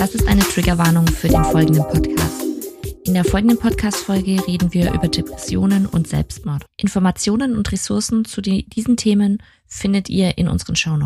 [0.00, 2.42] Das ist eine Triggerwarnung für den folgenden Podcast.
[3.04, 6.64] In der folgenden Podcast-Folge reden wir über Depressionen und Selbstmord.
[6.78, 10.96] Informationen und Ressourcen zu die, diesen Themen findet ihr in unseren Show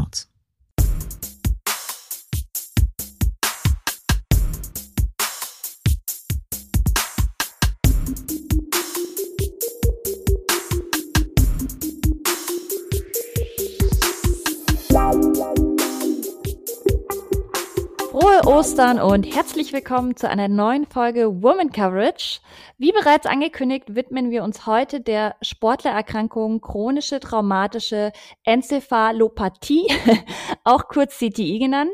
[18.65, 22.41] Ostern und herzlich willkommen zu einer neuen Folge Woman Coverage.
[22.79, 28.11] Wie bereits angekündigt, widmen wir uns heute der Sportlererkrankung chronische traumatische
[28.43, 29.87] Enzephalopathie,
[30.65, 31.93] auch kurz CTI genannt.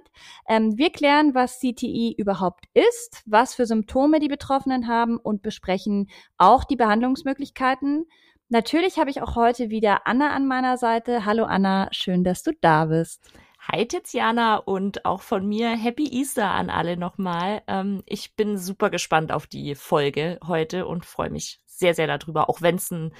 [0.48, 6.08] Ähm, wir klären, was CTI überhaupt ist, was für Symptome die Betroffenen haben und besprechen
[6.38, 8.06] auch die Behandlungsmöglichkeiten.
[8.48, 11.24] Natürlich habe ich auch heute wieder Anna an meiner Seite.
[11.24, 13.28] Hallo Anna, schön, dass du da bist.
[13.72, 17.62] Hi Tiziana und auch von mir Happy Easter an alle nochmal.
[17.68, 22.48] Ähm, ich bin super gespannt auf die Folge heute und freue mich sehr, sehr darüber,
[22.48, 23.14] auch wenn es ein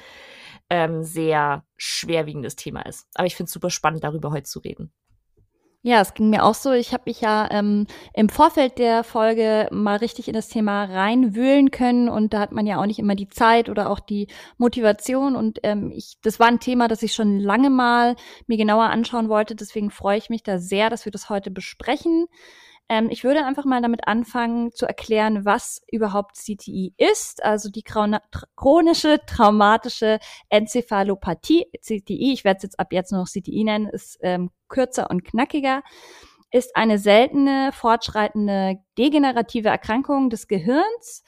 [0.69, 3.06] ähm, sehr schwerwiegendes Thema ist.
[3.14, 4.92] Aber ich finde es super spannend, darüber heute zu reden.
[5.83, 6.73] Ja, es ging mir auch so.
[6.73, 11.70] Ich habe mich ja ähm, im Vorfeld der Folge mal richtig in das Thema reinwühlen
[11.70, 14.28] können und da hat man ja auch nicht immer die Zeit oder auch die
[14.59, 18.14] Motivation und ähm, ich, das war ein Thema, das ich schon lange mal
[18.47, 19.55] mir genauer anschauen wollte.
[19.55, 22.27] Deswegen freue ich mich da sehr, dass wir das heute besprechen.
[22.91, 27.84] Ähm, ich würde einfach mal damit anfangen zu erklären, was überhaupt CTI ist, also die
[27.84, 31.66] chronische traumatische Enzephalopathie.
[31.80, 35.24] CTI, ich werde es jetzt ab jetzt nur noch CTI nennen, ist ähm, kürzer und
[35.24, 35.82] knackiger
[36.52, 41.22] ist eine seltene, fortschreitende degenerative Erkrankung des Gehirns.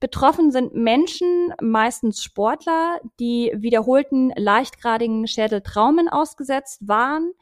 [0.00, 7.34] Betroffen sind Menschen, meistens Sportler, die wiederholten leichtgradigen Schädeltraumen ausgesetzt waren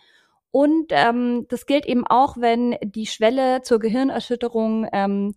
[0.53, 5.35] und ähm, das gilt eben auch, wenn die Schwelle zur Gehirnerschütterung ähm,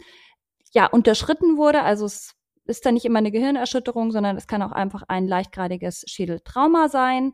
[0.74, 1.84] ja unterschritten wurde.
[1.84, 6.04] Also es ist dann nicht immer eine Gehirnerschütterung, sondern es kann auch einfach ein leichtgradiges
[6.08, 7.32] Schädeltrauma sein.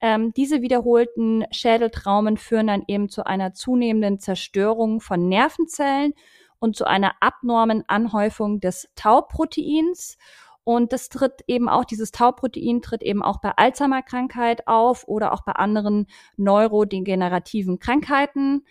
[0.00, 6.12] Ähm, diese wiederholten Schädeltraumen führen dann eben zu einer zunehmenden Zerstörung von Nervenzellen
[6.60, 10.18] und zu einer abnormen Anhäufung des Tauproteins.
[10.64, 15.42] Und das tritt eben auch, dieses Tauprotein tritt eben auch bei Alzheimer-Krankheit auf oder auch
[15.44, 18.64] bei anderen neurodegenerativen Krankheiten.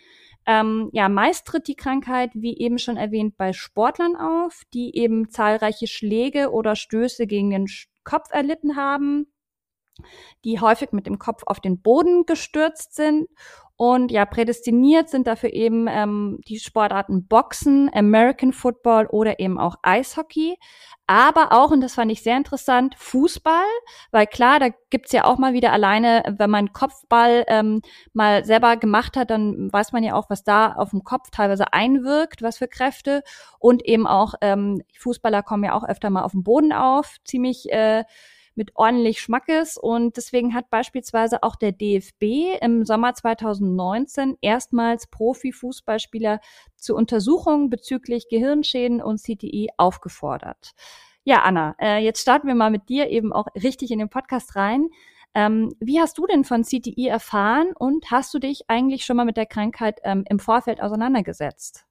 [0.46, 5.30] Ähm, ja, meist tritt die Krankheit, wie eben schon erwähnt, bei Sportlern auf, die eben
[5.30, 7.66] zahlreiche Schläge oder Stöße gegen den
[8.02, 9.32] Kopf erlitten haben,
[10.44, 13.28] die häufig mit dem Kopf auf den Boden gestürzt sind
[13.76, 19.76] und ja, prädestiniert sind dafür eben ähm, die Sportarten Boxen, American Football oder eben auch
[19.82, 20.56] Eishockey.
[21.06, 23.66] Aber auch, und das fand ich sehr interessant, Fußball,
[24.10, 27.82] weil klar, da gibt's ja auch mal wieder alleine, wenn man Kopfball ähm,
[28.14, 31.74] mal selber gemacht hat, dann weiß man ja auch, was da auf dem Kopf teilweise
[31.74, 33.22] einwirkt, was für Kräfte.
[33.58, 37.70] Und eben auch ähm, Fußballer kommen ja auch öfter mal auf dem Boden auf, ziemlich
[37.70, 38.04] äh,
[38.54, 39.76] mit ordentlich Schmackes.
[39.76, 46.40] Und deswegen hat beispielsweise auch der DFB im Sommer 2019 erstmals Profifußballspieler
[46.76, 50.72] zu Untersuchungen bezüglich Gehirnschäden und CTI aufgefordert.
[51.24, 54.56] Ja, Anna, äh, jetzt starten wir mal mit dir eben auch richtig in den Podcast
[54.56, 54.90] rein.
[55.34, 59.24] Ähm, wie hast du denn von CTI erfahren und hast du dich eigentlich schon mal
[59.24, 61.86] mit der Krankheit ähm, im Vorfeld auseinandergesetzt?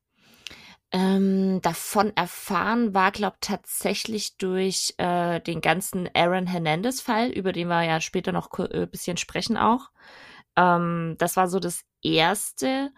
[0.94, 7.82] Ähm, davon erfahren war, glaube tatsächlich durch äh, den ganzen Aaron Hernandez-Fall, über den wir
[7.82, 9.90] ja später noch ein äh, bisschen sprechen auch.
[10.56, 12.92] Ähm, das war so das Erste.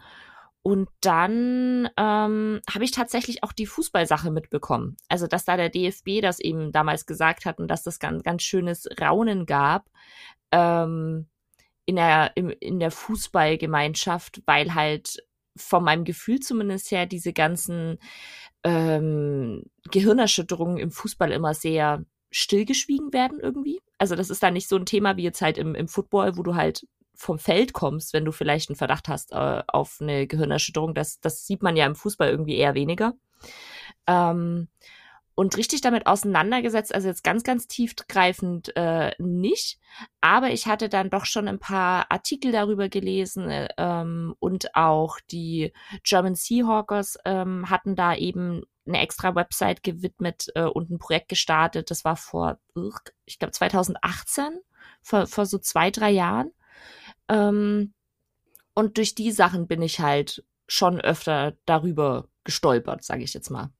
[0.62, 4.96] Und dann ähm, habe ich tatsächlich auch die Fußballsache mitbekommen.
[5.08, 8.42] Also, dass da der DFB das eben damals gesagt hat und dass das ganz, ganz
[8.42, 9.88] schönes Raunen gab
[10.52, 11.28] ähm,
[11.86, 15.22] in, der, im, in der Fußballgemeinschaft, weil halt
[15.56, 17.98] von meinem Gefühl zumindest her diese ganzen
[18.64, 23.80] ähm, Gehirnerschütterungen im Fußball immer sehr stillgeschwiegen werden irgendwie.
[23.98, 26.42] Also das ist da nicht so ein Thema wie jetzt halt im, im Football, wo
[26.42, 30.94] du halt vom Feld kommst, wenn du vielleicht einen Verdacht hast äh, auf eine Gehirnerschütterung.
[30.94, 33.14] Das, das sieht man ja im Fußball irgendwie eher weniger.
[34.06, 34.68] Ähm,
[35.36, 39.78] und richtig damit auseinandergesetzt, also jetzt ganz, ganz tiefgreifend äh, nicht.
[40.22, 45.20] Aber ich hatte dann doch schon ein paar Artikel darüber gelesen äh, ähm, und auch
[45.30, 51.28] die German Seahawkers ähm, hatten da eben eine extra Website gewidmet äh, und ein Projekt
[51.28, 51.90] gestartet.
[51.90, 52.58] Das war vor,
[53.26, 54.58] ich glaube, 2018,
[55.02, 56.50] vor, vor so zwei, drei Jahren.
[57.28, 57.92] Ähm,
[58.74, 63.70] und durch die Sachen bin ich halt schon öfter darüber gestolpert, sage ich jetzt mal.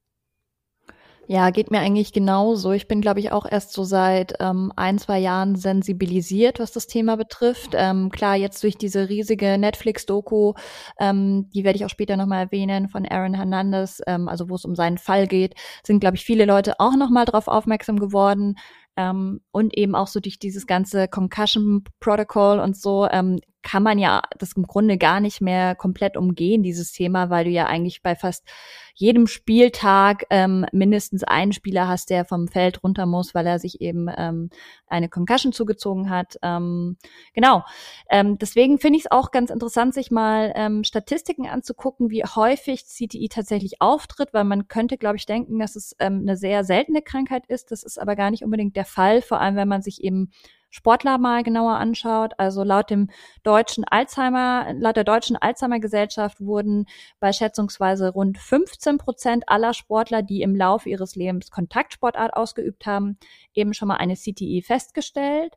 [1.29, 2.71] Ja, geht mir eigentlich genauso.
[2.71, 6.87] Ich bin, glaube ich, auch erst so seit ähm, ein, zwei Jahren sensibilisiert, was das
[6.87, 7.73] Thema betrifft.
[7.75, 10.55] Ähm, klar, jetzt durch diese riesige Netflix-Doku,
[11.01, 14.65] ähm, die werde ich auch später nochmal erwähnen, von Aaron Hernandez, ähm, also wo es
[14.65, 18.55] um seinen Fall geht, sind, glaube ich, viele Leute auch nochmal drauf aufmerksam geworden.
[18.97, 23.99] Ähm, und eben auch so durch dieses ganze Concussion Protocol und so ähm, kann man
[23.99, 28.01] ja das im Grunde gar nicht mehr komplett umgehen, dieses Thema, weil du ja eigentlich
[28.01, 28.47] bei fast
[28.95, 33.81] jedem Spieltag ähm, mindestens einen Spieler hast, der vom Feld runter muss, weil er sich
[33.81, 34.51] eben ähm,
[34.87, 36.39] eine Concussion zugezogen hat.
[36.43, 36.97] Ähm,
[37.35, 37.65] genau.
[38.09, 42.85] Ähm, deswegen finde ich es auch ganz interessant, sich mal ähm, Statistiken anzugucken, wie häufig
[42.85, 47.03] CTI tatsächlich auftritt, weil man könnte, glaube ich, denken, dass es ähm, eine sehr seltene
[47.03, 47.73] Krankheit ist.
[47.73, 50.31] Das ist aber gar nicht unbedingt der Fall, vor allem wenn man sich eben
[50.77, 52.35] Sportler mal genauer anschaut.
[52.37, 53.09] Also laut dem
[53.43, 56.85] deutschen Alzheimer, laut der deutschen Alzheimer Gesellschaft wurden
[57.19, 63.17] bei schätzungsweise rund 15 Prozent aller Sportler, die im Laufe ihres Lebens Kontaktsportart ausgeübt haben,
[63.55, 65.55] eben schon mal eine CTI festgestellt.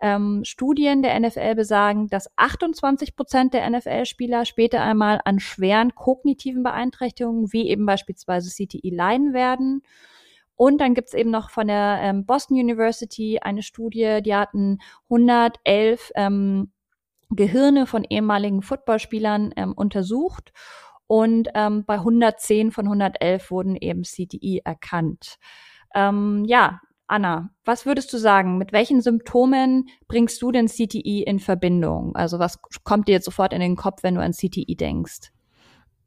[0.00, 6.62] Ähm, Studien der NFL besagen, dass 28 Prozent der NFL-Spieler später einmal an schweren kognitiven
[6.62, 9.82] Beeinträchtigungen wie eben beispielsweise CTI leiden werden.
[10.60, 14.76] Und dann gibt's eben noch von der ähm, Boston University eine Studie, die hatten
[15.08, 16.70] 111 ähm,
[17.30, 20.52] Gehirne von ehemaligen Footballspielern ähm, untersucht
[21.06, 25.38] und ähm, bei 110 von 111 wurden eben CTI erkannt.
[25.94, 28.58] Ähm, ja, Anna, was würdest du sagen?
[28.58, 32.14] Mit welchen Symptomen bringst du denn CTI in Verbindung?
[32.14, 35.32] Also was kommt dir jetzt sofort in den Kopf, wenn du an CTI denkst?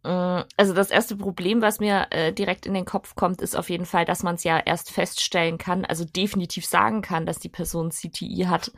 [0.04, 3.70] Mm, also das erste Problem, was mir äh, direkt in den Kopf kommt, ist auf
[3.70, 7.50] jeden Fall, dass man es ja erst feststellen kann, also definitiv sagen kann, dass die
[7.50, 8.72] Person CTI hat,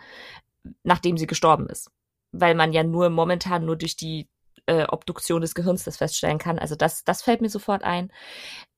[0.83, 1.92] nachdem sie gestorben ist.
[2.31, 4.30] Weil man ja nur momentan nur durch die
[4.68, 6.60] äh, Obduktion des Gehirns das feststellen kann.
[6.60, 8.12] Also das, das fällt mir sofort ein.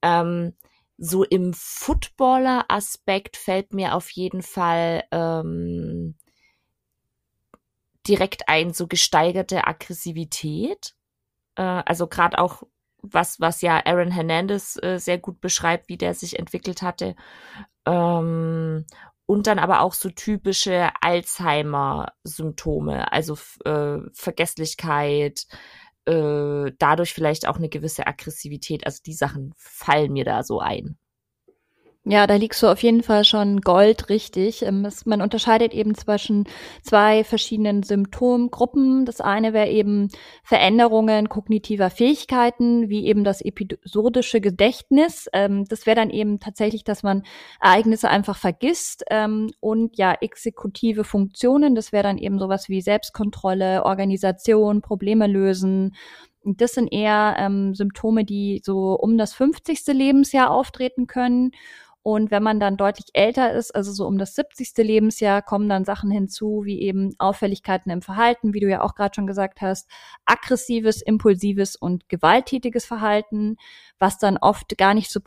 [0.02, 0.54] Ähm,
[0.98, 6.16] so im Footballer-Aspekt fällt mir auf jeden Fall ähm,
[8.08, 10.97] direkt ein, so gesteigerte Aggressivität
[11.57, 12.63] äh, also gerade auch
[13.01, 17.15] was, was ja Aaron Hernandez äh, sehr gut beschreibt, wie der sich entwickelt hatte.
[17.86, 18.86] Ähm,
[19.25, 25.48] und dann aber auch so typische Alzheimer-Symptome, also äh, Vergesslichkeit,
[26.06, 28.86] äh, dadurch vielleicht auch eine gewisse Aggressivität.
[28.86, 30.98] Also die Sachen fallen mir da so ein.
[32.09, 34.62] Ja, da liegst du auf jeden Fall schon Gold richtig.
[34.62, 36.45] Ähm, man unterscheidet eben zwischen
[36.81, 39.04] zwei verschiedenen Symptomgruppen.
[39.04, 40.07] Das eine wäre eben
[40.42, 45.27] Veränderungen kognitiver Fähigkeiten, wie eben das episodische Gedächtnis.
[45.33, 47.24] Ähm, das wäre dann eben tatsächlich, dass man
[47.59, 51.75] Ereignisse einfach vergisst ähm, und ja, exekutive Funktionen.
[51.75, 55.94] Das wäre dann eben sowas wie Selbstkontrolle, Organisation, Probleme lösen,
[56.56, 59.86] das sind eher ähm, Symptome, die so um das 50.
[59.88, 61.51] Lebensjahr auftreten können.
[62.07, 64.77] Und wenn man dann deutlich älter ist, also so um das 70.
[64.77, 69.13] Lebensjahr, kommen dann Sachen hinzu, wie eben Auffälligkeiten im Verhalten, wie du ja auch gerade
[69.13, 69.89] schon gesagt hast,
[70.24, 73.57] aggressives, impulsives und gewalttätiges Verhalten,
[74.00, 75.21] was dann oft gar nicht zur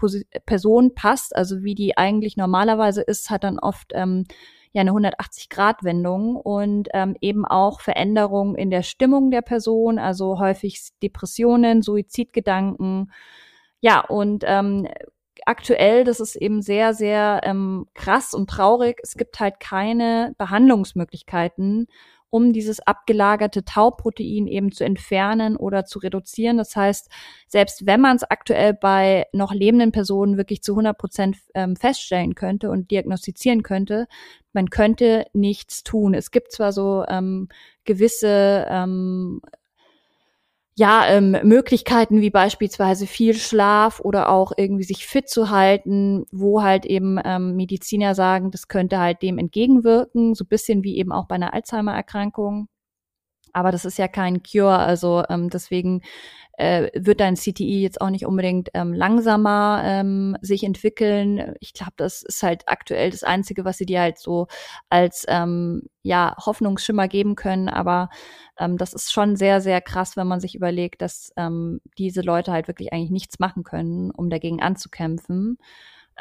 [0.47, 4.25] Person passt, also wie die eigentlich normalerweise ist, hat dann oft ähm,
[4.73, 10.93] ja eine 180-Grad-Wendung und ähm, eben auch Veränderungen in der Stimmung der Person, also häufig
[11.03, 13.13] Depressionen, Suizidgedanken.
[13.81, 14.89] Ja, und ähm,
[15.47, 18.99] aktuell, das ist eben sehr, sehr ähm, krass und traurig.
[19.03, 21.87] Es gibt halt keine Behandlungsmöglichkeiten,
[22.31, 26.59] um dieses abgelagerte Tauprotein eben zu entfernen oder zu reduzieren.
[26.59, 27.11] Das heißt,
[27.49, 32.37] selbst wenn man es aktuell bei noch lebenden Personen wirklich zu 100 Prozent ähm, feststellen
[32.37, 34.07] könnte und diagnostizieren könnte,
[34.53, 36.15] man könnte nichts tun.
[36.15, 37.49] Es gibt zwar so ähm,
[37.85, 39.41] gewisse ähm,
[40.81, 46.63] ja, ähm, Möglichkeiten wie beispielsweise viel Schlaf oder auch irgendwie sich fit zu halten, wo
[46.63, 51.27] halt eben ähm, Mediziner sagen, das könnte halt dem entgegenwirken, so bisschen wie eben auch
[51.27, 52.69] bei einer Alzheimer-Erkrankung.
[53.53, 56.01] Aber das ist ja kein Cure, also ähm, deswegen
[56.61, 61.55] äh, wird dein CTI jetzt auch nicht unbedingt ähm, langsamer ähm, sich entwickeln.
[61.61, 64.47] Ich glaube, das ist halt aktuell das Einzige, was sie dir halt so
[64.91, 67.71] als ähm, ja Hoffnungsschimmer geben können.
[67.71, 68.11] Aber
[68.59, 72.53] ähm, das ist schon sehr, sehr krass, wenn man sich überlegt, dass ähm, diese Leute
[72.53, 75.57] halt wirklich eigentlich nichts machen können, um dagegen anzukämpfen.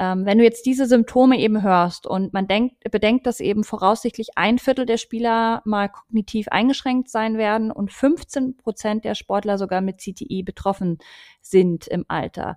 [0.00, 4.30] Ähm, wenn du jetzt diese Symptome eben hörst und man denkt, bedenkt, dass eben voraussichtlich
[4.34, 9.82] ein Viertel der Spieler mal kognitiv eingeschränkt sein werden und 15 Prozent der Sportler sogar
[9.82, 10.96] mit CTI betroffen
[11.42, 12.56] sind im Alter.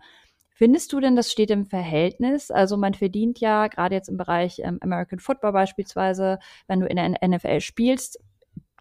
[0.56, 2.50] Findest du denn, das steht im Verhältnis?
[2.50, 6.96] Also man verdient ja gerade jetzt im Bereich ähm, American Football beispielsweise, wenn du in
[6.96, 8.22] der NFL spielst,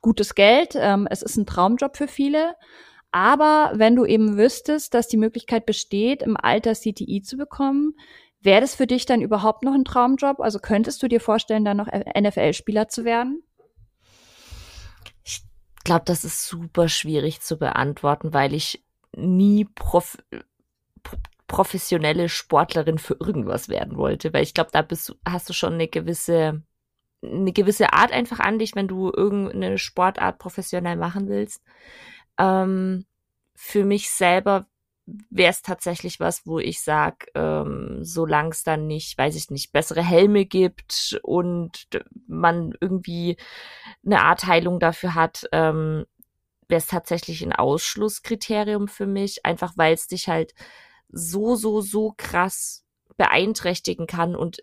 [0.03, 0.77] gutes Geld.
[0.77, 2.55] Ähm, es ist ein Traumjob für viele.
[3.11, 7.95] Aber wenn du eben wüsstest, dass die Möglichkeit besteht, im Alter CTI zu bekommen,
[8.43, 10.41] Wäre das für dich dann überhaupt noch ein Traumjob?
[10.41, 13.45] Also könntest du dir vorstellen, dann noch NFL-Spieler zu werden?
[15.25, 15.43] Ich
[15.85, 18.85] glaube, das ist super schwierig zu beantworten, weil ich
[19.15, 20.19] nie prof
[21.47, 25.87] professionelle Sportlerin für irgendwas werden wollte, weil ich glaube, da bist hast du schon eine
[25.87, 26.63] gewisse
[27.23, 31.63] eine gewisse Art einfach an dich, wenn du irgendeine Sportart professionell machen willst.
[32.39, 33.05] Ähm,
[33.55, 34.67] für mich selber
[35.31, 39.73] wäre es tatsächlich was, wo ich sag, ähm, solange es dann nicht, weiß ich nicht,
[39.73, 41.89] bessere Helme gibt und
[42.27, 43.37] man irgendwie
[44.05, 46.07] eine Art Heilung dafür hat, ähm,
[46.69, 50.55] wäre es tatsächlich ein Ausschlusskriterium für mich, einfach weil es dich halt
[51.09, 52.85] so, so, so krass
[53.17, 54.63] beeinträchtigen kann und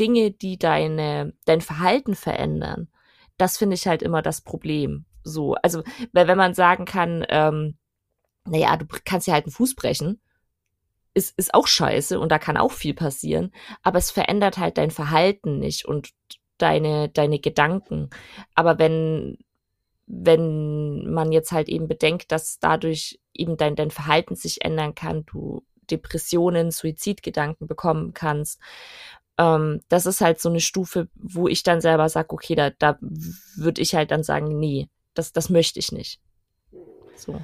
[0.00, 2.88] Dinge, die deine, dein Verhalten verändern,
[3.36, 5.04] das finde ich halt immer das Problem.
[5.22, 7.76] So, also, weil wenn man sagen kann, ähm,
[8.46, 10.20] naja, du kannst ja halt einen Fuß brechen,
[11.14, 14.90] ist, ist auch scheiße und da kann auch viel passieren, aber es verändert halt dein
[14.90, 16.10] Verhalten nicht und
[16.58, 18.10] deine, deine Gedanken.
[18.54, 19.38] Aber wenn,
[20.06, 25.24] wenn man jetzt halt eben bedenkt, dass dadurch eben dein, dein Verhalten sich ändern kann,
[25.26, 28.60] du Depressionen, Suizidgedanken bekommen kannst.
[29.38, 32.98] Ähm, das ist halt so eine Stufe, wo ich dann selber sage, okay, da, da
[33.00, 36.20] würde ich halt dann sagen, nee, das, das möchte ich nicht.
[37.16, 37.40] So.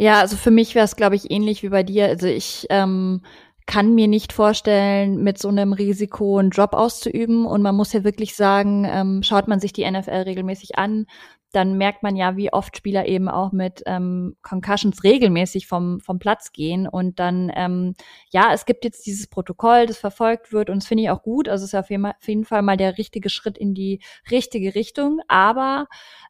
[0.00, 2.06] Ja, also für mich wäre es, glaube ich, ähnlich wie bei dir.
[2.06, 3.20] Also ich ähm,
[3.66, 7.44] kann mir nicht vorstellen, mit so einem Risiko einen Job auszuüben.
[7.44, 11.06] Und man muss ja wirklich sagen, ähm, schaut man sich die NFL regelmäßig an,
[11.52, 16.18] dann merkt man ja, wie oft Spieler eben auch mit ähm, Concussions regelmäßig vom, vom
[16.18, 16.86] Platz gehen.
[16.86, 17.94] Und dann, ähm,
[18.30, 21.48] ja, es gibt jetzt dieses Protokoll, das verfolgt wird und das finde ich auch gut.
[21.48, 24.00] Also es ist auf jeden Fall mal der richtige Schritt in die
[24.30, 25.20] richtige Richtung.
[25.28, 25.86] Aber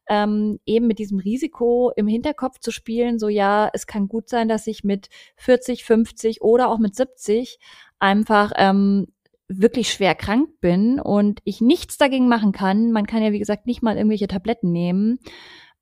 [0.08, 4.48] ähm, eben mit diesem Risiko im Hinterkopf zu spielen, so ja, es kann gut sein,
[4.48, 7.58] dass ich mit 40, 50 oder auch mit 70
[7.98, 9.08] einfach ähm,
[9.48, 13.66] wirklich schwer krank bin und ich nichts dagegen machen kann, man kann ja wie gesagt
[13.66, 15.18] nicht mal irgendwelche Tabletten nehmen.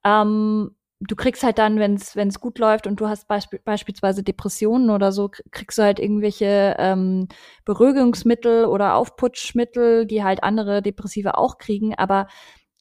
[0.05, 0.71] Ähm,
[1.01, 5.13] du kriegst halt dann, wenn es gut läuft und du hast beisp beispielsweise Depressionen oder
[5.13, 7.29] so, kriegst du halt irgendwelche ähm,
[7.65, 12.29] Beruhigungsmittel oder Aufputschmittel, die halt andere Depressive auch kriegen, aber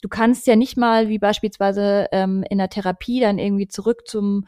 [0.01, 4.45] du kannst ja nicht mal wie beispielsweise ähm, in der Therapie dann irgendwie zurück zum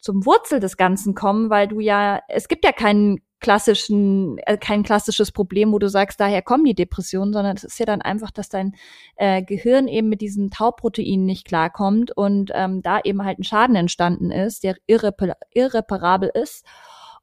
[0.00, 4.82] zum Wurzel des Ganzen kommen, weil du ja, es gibt ja keinen klassischen, äh, kein
[4.82, 8.30] klassisches Problem, wo du sagst, daher kommen die Depressionen, sondern es ist ja dann einfach,
[8.30, 8.74] dass dein
[9.16, 13.76] äh, Gehirn eben mit diesen Tauproteinen nicht klarkommt und ähm, da eben halt ein Schaden
[13.76, 16.64] entstanden ist, der irrepa irreparabel ist.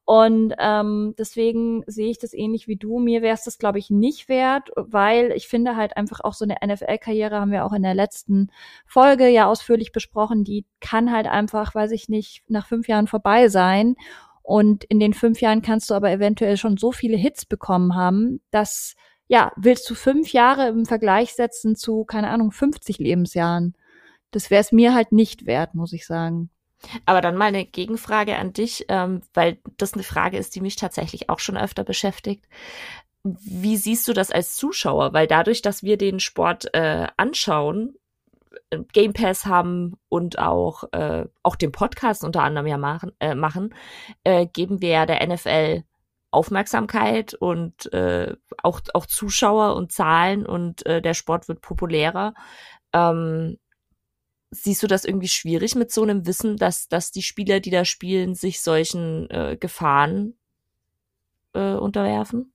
[0.06, 3.00] Und ähm, deswegen sehe ich das ähnlich wie du.
[3.00, 6.44] Mir wäre es das, glaube ich, nicht wert, weil ich finde halt einfach auch so
[6.46, 8.50] eine NFL-Karriere haben wir auch in der letzten
[8.86, 10.44] Folge ja ausführlich besprochen.
[10.44, 13.96] Die kann halt einfach, weiß ich nicht, nach fünf Jahren vorbei sein.
[14.44, 18.42] Und in den fünf Jahren kannst du aber eventuell schon so viele Hits bekommen haben,
[18.52, 18.96] dass,
[19.28, 23.76] ja, willst du fünf Jahre im Vergleich setzen zu, keine Ahnung, 50 Lebensjahren?
[24.32, 26.50] Das wäre es mir halt nicht wert, muss ich sagen.
[27.06, 30.76] Aber dann mal eine Gegenfrage an dich, ähm, weil das eine Frage ist, die mich
[30.76, 32.46] tatsächlich auch schon öfter beschäftigt.
[33.24, 35.14] Wie siehst du das als Zuschauer?
[35.14, 37.96] Weil dadurch, dass wir den Sport äh, anschauen,
[38.92, 43.74] Game Pass haben und auch, äh, auch den Podcast unter anderem ja machen, äh, machen
[44.24, 45.84] äh, geben wir ja der NFL
[46.32, 52.34] Aufmerksamkeit und äh, auch, auch Zuschauer und Zahlen und äh, der Sport wird populärer.
[52.92, 53.58] Ähm,
[54.50, 57.86] siehst du das irgendwie schwierig mit so einem Wissen, dass, dass die Spieler, die da
[57.86, 60.36] spielen, sich solchen äh, Gefahren
[61.54, 62.53] äh, unterwerfen?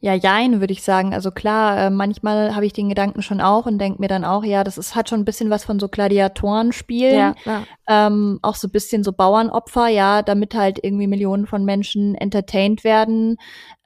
[0.00, 1.12] Ja, jein, würde ich sagen.
[1.12, 4.44] Also klar, äh, manchmal habe ich den Gedanken schon auch und denke mir dann auch,
[4.44, 7.18] ja, das ist, hat schon ein bisschen was von so Gladiatorenspielen.
[7.18, 7.64] Ja, ja.
[7.88, 12.84] Ähm, auch so ein bisschen so Bauernopfer, ja, damit halt irgendwie Millionen von Menschen entertained
[12.84, 13.38] werden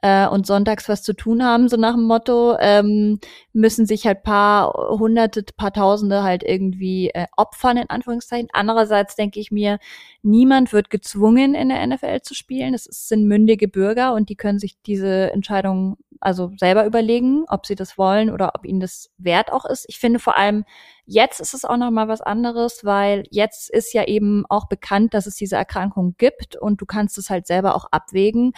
[0.03, 3.19] äh, und sonntags was zu tun haben, so nach dem Motto, ähm,
[3.53, 8.49] müssen sich halt paar hunderte, paar tausende halt irgendwie äh, opfern, in Anführungszeichen.
[8.51, 9.79] Andererseits denke ich mir,
[10.21, 12.73] niemand wird gezwungen, in der NFL zu spielen.
[12.73, 17.75] Es sind mündige Bürger und die können sich diese Entscheidung also selber überlegen, ob sie
[17.75, 19.85] das wollen oder ob ihnen das wert auch ist.
[19.87, 20.65] Ich finde vor allem
[21.05, 25.13] jetzt ist es auch noch mal was anderes, weil jetzt ist ja eben auch bekannt,
[25.13, 28.53] dass es diese Erkrankung gibt und du kannst es halt selber auch abwägen.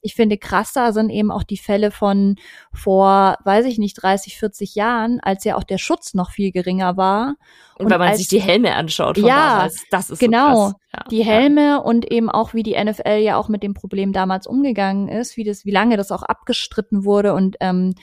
[0.00, 2.36] Ich finde krasser sind eben auch die Fälle von
[2.72, 6.96] vor, weiß ich nicht, 30, 40 Jahren, als ja auch der Schutz noch viel geringer
[6.96, 7.36] war.
[7.76, 10.74] Und, und wenn man als, sich die Helme anschaut, ja, damals, das ist genau, so
[10.94, 11.76] ja, die Helme ja.
[11.76, 15.44] und eben auch wie die NFL ja auch mit dem Problem damals umgegangen ist, wie
[15.44, 17.94] das, wie lange das auch abgestritten wurde und ähm,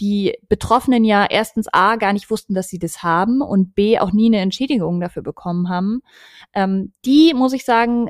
[0.00, 4.12] die Betroffenen ja erstens A gar nicht wussten, dass sie das haben und B auch
[4.12, 6.02] nie eine Entschädigung dafür bekommen haben.
[6.54, 8.08] Ähm, die, muss ich sagen,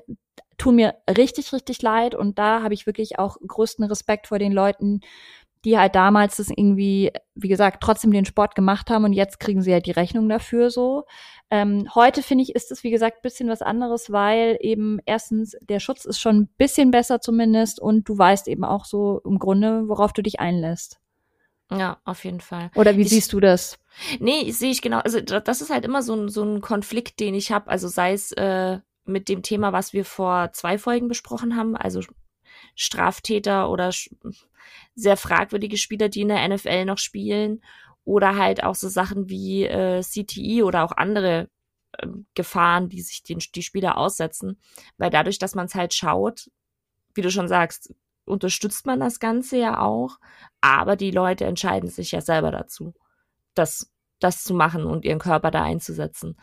[0.59, 2.15] tun mir richtig, richtig leid.
[2.15, 5.01] Und da habe ich wirklich auch größten Respekt vor den Leuten,
[5.65, 9.63] die halt damals das irgendwie, wie gesagt, trotzdem den Sport gemacht haben und jetzt kriegen
[9.63, 11.05] sie ja halt die Rechnung dafür so.
[11.51, 15.79] Ähm, heute finde ich, ist es, wie gesagt, bisschen was anderes, weil eben erstens der
[15.79, 19.89] Schutz ist schon ein bisschen besser zumindest und du weißt eben auch so im Grunde,
[19.89, 20.99] worauf du dich einlässt.
[21.71, 22.71] Ja, auf jeden Fall.
[22.75, 23.79] Oder wie ich, siehst du das?
[24.19, 24.99] Nee, sehe ich genau.
[24.99, 27.71] Also das ist halt immer so ein, so ein Konflikt, den ich habe.
[27.71, 32.01] Also sei es äh, mit dem Thema, was wir vor zwei Folgen besprochen haben, also
[32.75, 33.91] Straftäter oder
[34.95, 37.63] sehr fragwürdige Spieler, die in der NFL noch spielen.
[38.05, 41.49] Oder halt auch so Sachen wie äh, CTI oder auch andere
[41.93, 44.59] äh, Gefahren, die sich den, die Spieler aussetzen.
[44.99, 46.51] Weil dadurch, dass man es halt schaut,
[47.15, 47.95] wie du schon sagst,
[48.25, 50.19] unterstützt man das Ganze ja auch,
[50.61, 52.95] aber die Leute entscheiden sich ja selber dazu,
[53.55, 53.92] das,
[54.23, 56.37] das zu machen und ihren Körper da einzusetzen.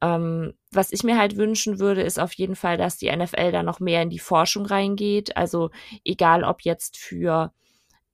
[0.00, 3.62] Ähm, was ich mir halt wünschen würde, ist auf jeden Fall, dass die NFL da
[3.62, 5.36] noch mehr in die Forschung reingeht.
[5.36, 5.70] Also
[6.04, 7.52] egal ob jetzt für,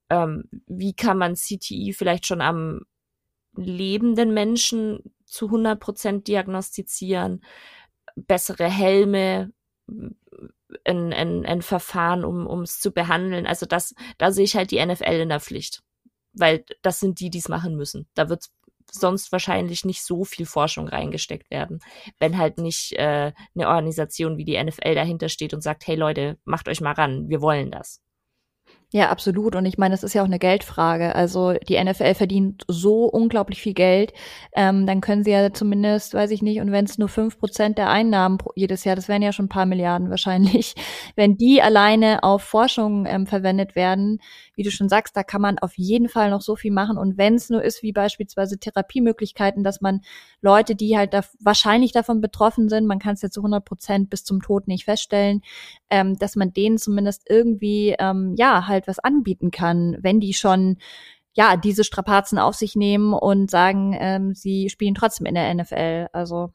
[0.09, 2.81] ähm, wie kann man CTI vielleicht schon am
[3.55, 7.43] lebenden Menschen zu 100 Prozent diagnostizieren,
[8.15, 9.51] bessere Helme,
[10.83, 13.47] ein, ein, ein Verfahren, um es zu behandeln.
[13.47, 15.83] Also das, da sehe ich halt die NFL in der Pflicht.
[16.33, 18.07] Weil das sind die, die es machen müssen.
[18.13, 18.49] Da wird
[18.91, 21.79] sonst wahrscheinlich nicht so viel Forschung reingesteckt werden,
[22.19, 26.37] wenn halt nicht äh, eine Organisation wie die NFL dahinter steht und sagt, hey Leute,
[26.45, 28.01] macht euch mal ran, wir wollen das.
[28.93, 29.53] Ja, absolut.
[29.55, 31.13] Und ich meine, es ist ja auch eine Geldfrage.
[31.13, 34.13] Also die NFL verdient so unglaublich viel Geld.
[34.55, 37.77] Ähm, dann können sie ja zumindest, weiß ich nicht, und wenn es nur fünf Prozent
[37.77, 40.73] der Einnahmen jedes Jahr, das wären ja schon ein paar Milliarden wahrscheinlich,
[41.17, 44.19] wenn die alleine auf Forschung ähm, verwendet werden,
[44.57, 46.97] wie du schon sagst, da kann man auf jeden Fall noch so viel machen.
[46.97, 50.01] Und wenn es nur ist, wie beispielsweise Therapiemöglichkeiten, dass man
[50.41, 54.09] Leute, die halt da wahrscheinlich davon betroffen sind, man kann es ja zu 100 Prozent
[54.09, 55.41] bis zum Tod nicht feststellen,
[55.89, 60.77] ähm, dass man denen zumindest irgendwie, ähm, ja, halt was anbieten kann, wenn die schon
[61.33, 66.07] ja, diese Strapazen auf sich nehmen und sagen, ähm, sie spielen trotzdem in der NFL.
[66.11, 66.51] Also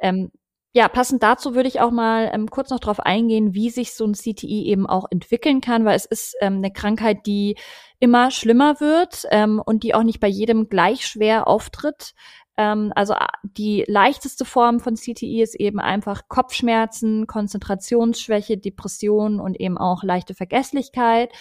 [0.00, 0.30] ähm,
[0.76, 4.04] ja, passend dazu würde ich auch mal ähm, kurz noch darauf eingehen, wie sich so
[4.04, 7.56] ein CTI eben auch entwickeln kann, weil es ist ähm, eine Krankheit, die
[8.00, 12.14] immer schlimmer wird ähm, und die auch nicht bei jedem gleich schwer auftritt.
[12.56, 19.78] Ähm, also die leichteste Form von CTI ist eben einfach Kopfschmerzen, Konzentrationsschwäche, Depression und eben
[19.78, 21.32] auch leichte Vergesslichkeit.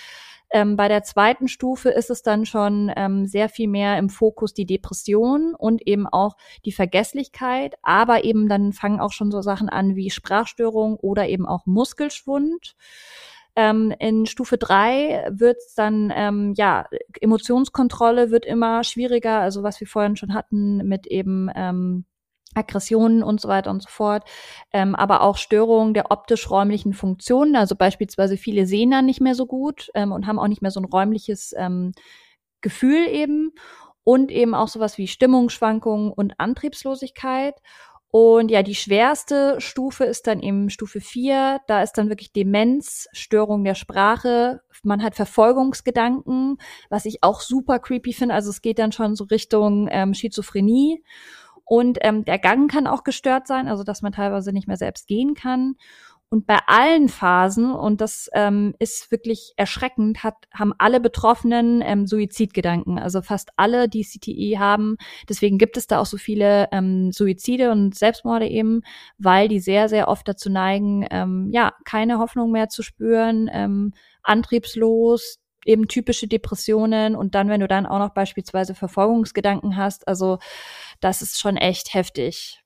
[0.55, 4.53] Ähm, bei der zweiten Stufe ist es dann schon ähm, sehr viel mehr im Fokus
[4.53, 9.67] die Depression und eben auch die Vergesslichkeit, aber eben dann fangen auch schon so Sachen
[9.67, 12.75] an wie Sprachstörung oder eben auch Muskelschwund.
[13.55, 16.85] Ähm, in Stufe drei wird dann, ähm, ja,
[17.19, 22.05] Emotionskontrolle wird immer schwieriger, also was wir vorhin schon hatten mit eben ähm,
[22.55, 24.23] Aggressionen und so weiter und so fort,
[24.71, 27.55] ähm, aber auch Störungen der optisch-räumlichen Funktionen.
[27.55, 30.71] Also beispielsweise viele sehen dann nicht mehr so gut ähm, und haben auch nicht mehr
[30.71, 31.93] so ein räumliches ähm,
[32.61, 33.51] Gefühl eben
[34.03, 37.55] und eben auch sowas wie Stimmungsschwankungen und Antriebslosigkeit.
[38.15, 41.61] Und ja, die schwerste Stufe ist dann eben Stufe 4.
[41.65, 44.61] Da ist dann wirklich Demenz, Störung der Sprache.
[44.83, 46.59] Man hat Verfolgungsgedanken,
[46.91, 48.35] was ich auch super creepy finde.
[48.35, 51.03] Also es geht dann schon so Richtung ähm, Schizophrenie.
[51.65, 55.07] Und ähm, der Gang kann auch gestört sein, also dass man teilweise nicht mehr selbst
[55.07, 55.75] gehen kann.
[56.33, 62.07] Und bei allen Phasen, und das ähm, ist wirklich erschreckend, hat, haben alle Betroffenen ähm,
[62.07, 62.97] Suizidgedanken.
[62.97, 64.97] Also fast alle, die CTI haben.
[65.29, 68.81] Deswegen gibt es da auch so viele ähm, Suizide und Selbstmorde eben,
[69.19, 73.93] weil die sehr, sehr oft dazu neigen, ähm, ja, keine Hoffnung mehr zu spüren, ähm,
[74.23, 80.39] antriebslos, eben typische Depressionen und dann, wenn du dann auch noch beispielsweise Verfolgungsgedanken hast, also
[81.03, 82.63] das ist schon echt heftig.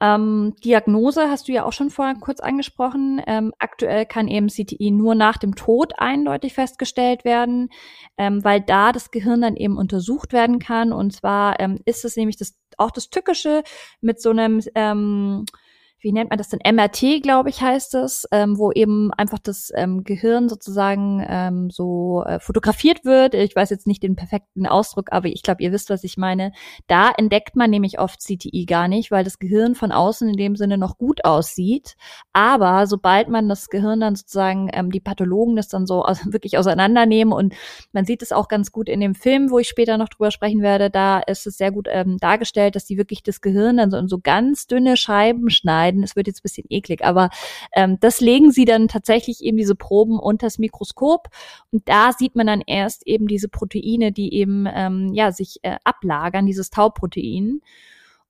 [0.00, 3.22] Ähm, Diagnose hast du ja auch schon vorher kurz angesprochen.
[3.26, 7.70] Ähm, aktuell kann eben CTI nur nach dem Tod eindeutig festgestellt werden,
[8.18, 10.92] ähm, weil da das Gehirn dann eben untersucht werden kann.
[10.92, 13.62] Und zwar ähm, ist es nämlich das, auch das Tückische
[14.00, 15.46] mit so einem ähm,
[16.04, 16.60] wie nennt man das denn?
[16.64, 22.22] MRT, glaube ich, heißt es, ähm, wo eben einfach das ähm, Gehirn sozusagen ähm, so
[22.26, 23.34] äh, fotografiert wird.
[23.34, 26.52] Ich weiß jetzt nicht den perfekten Ausdruck, aber ich glaube, ihr wisst, was ich meine.
[26.86, 30.56] Da entdeckt man nämlich oft CTI gar nicht, weil das Gehirn von außen in dem
[30.56, 31.96] Sinne noch gut aussieht.
[32.34, 36.58] Aber sobald man das Gehirn dann sozusagen, ähm, die Pathologen das dann so aus, wirklich
[36.58, 37.54] auseinandernehmen und
[37.92, 40.60] man sieht es auch ganz gut in dem Film, wo ich später noch drüber sprechen
[40.60, 43.96] werde, da ist es sehr gut ähm, dargestellt, dass die wirklich das Gehirn dann so
[43.96, 46.02] in so ganz dünne Scheiben schneiden schneiden.
[46.02, 47.30] Es wird jetzt ein bisschen eklig, aber
[47.74, 51.28] ähm, das legen sie dann tatsächlich eben diese Proben unter das Mikroskop
[51.72, 55.76] und da sieht man dann erst eben diese Proteine, die eben ähm, ja sich äh,
[55.84, 57.60] ablagern, dieses Tauprotein.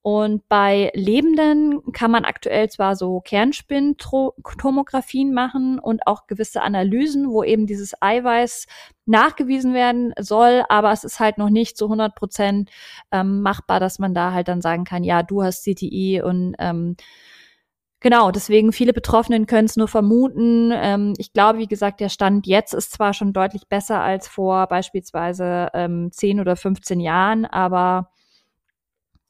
[0.06, 7.42] Und bei Lebenden kann man aktuell zwar so Kernspintomographien machen und auch gewisse Analysen, wo
[7.42, 8.66] eben dieses Eiweiß
[9.06, 12.68] nachgewiesen werden soll, aber es ist halt noch nicht zu 100 Prozent
[13.12, 16.96] ähm, machbar, dass man da halt dann sagen kann, ja, du hast CTI und ähm,
[18.04, 20.70] Genau, deswegen viele Betroffenen können es nur vermuten.
[20.74, 24.66] Ähm, ich glaube, wie gesagt, der Stand jetzt ist zwar schon deutlich besser als vor
[24.66, 28.10] beispielsweise ähm, 10 oder 15 Jahren, aber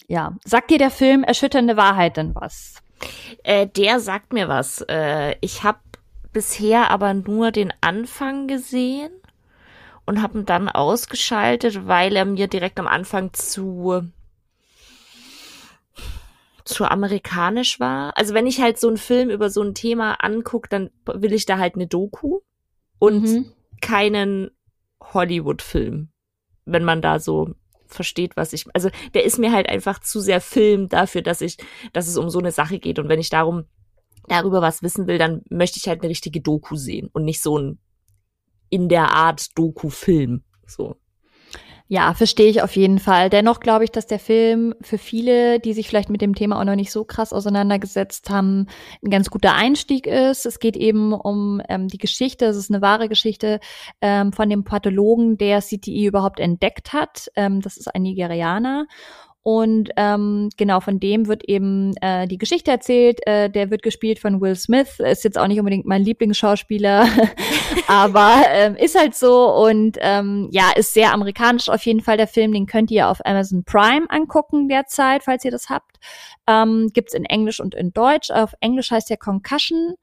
[0.08, 2.82] ja, sagt dir der Film Erschütternde Wahrheit denn was?
[3.44, 4.84] Äh, der sagt mir was.
[4.88, 5.78] Äh, ich habe
[6.32, 9.12] bisher aber nur den Anfang gesehen
[10.04, 14.10] und habe ihn dann ausgeschaltet, weil er mir direkt am Anfang zu
[16.64, 18.16] zu amerikanisch war.
[18.16, 21.46] Also wenn ich halt so einen Film über so ein Thema angucke, dann will ich
[21.46, 22.40] da halt eine Doku
[22.98, 23.53] und mhm.
[23.81, 24.50] keinen
[25.03, 26.09] Hollywood-Film,
[26.64, 27.55] wenn man da so
[27.87, 31.59] versteht, was ich, also der ist mir halt einfach zu sehr Film dafür, dass ich,
[31.92, 33.64] dass es um so eine Sache geht und wenn ich darum
[34.29, 37.59] darüber was wissen will, dann möchte ich halt eine richtige Doku sehen und nicht so
[37.59, 37.79] ein
[38.70, 40.96] in der Art Doku-Film, so.
[41.86, 43.28] Ja, verstehe ich auf jeden Fall.
[43.28, 46.64] Dennoch glaube ich, dass der Film für viele, die sich vielleicht mit dem Thema auch
[46.64, 48.68] noch nicht so krass auseinandergesetzt haben,
[49.04, 50.46] ein ganz guter Einstieg ist.
[50.46, 53.60] Es geht eben um ähm, die Geschichte, es ist eine wahre Geschichte
[54.00, 57.30] ähm, von dem Pathologen, der CTI überhaupt entdeckt hat.
[57.36, 58.86] Ähm, das ist ein Nigerianer.
[59.44, 63.20] Und ähm, genau von dem wird eben äh, die Geschichte erzählt.
[63.26, 65.00] Äh, der wird gespielt von Will Smith.
[65.00, 67.06] Ist jetzt auch nicht unbedingt mein Lieblingsschauspieler,
[67.87, 69.52] aber ähm, ist halt so.
[69.52, 72.52] Und ähm, ja, ist sehr amerikanisch auf jeden Fall der Film.
[72.52, 75.98] Den könnt ihr auf Amazon Prime angucken derzeit, falls ihr das habt.
[76.46, 78.30] Ähm, Gibt in Englisch und in Deutsch.
[78.30, 79.94] Auf Englisch heißt der Concussion.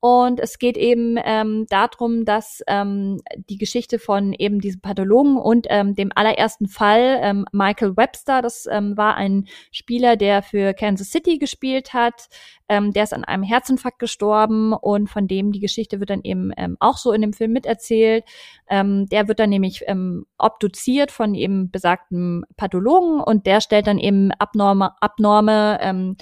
[0.00, 5.66] Und es geht eben ähm, darum, dass ähm, die Geschichte von eben diesem Pathologen und
[5.70, 11.10] ähm, dem allerersten Fall, ähm, Michael Webster, das ähm, war ein Spieler, der für Kansas
[11.10, 12.28] City gespielt hat,
[12.68, 16.52] ähm, der ist an einem Herzinfarkt gestorben und von dem die Geschichte wird dann eben
[16.56, 18.24] ähm, auch so in dem Film miterzählt.
[18.68, 23.98] Ähm, der wird dann nämlich ähm, obduziert von eben besagten Pathologen und der stellt dann
[23.98, 26.16] eben abnorme, abnorme ähm,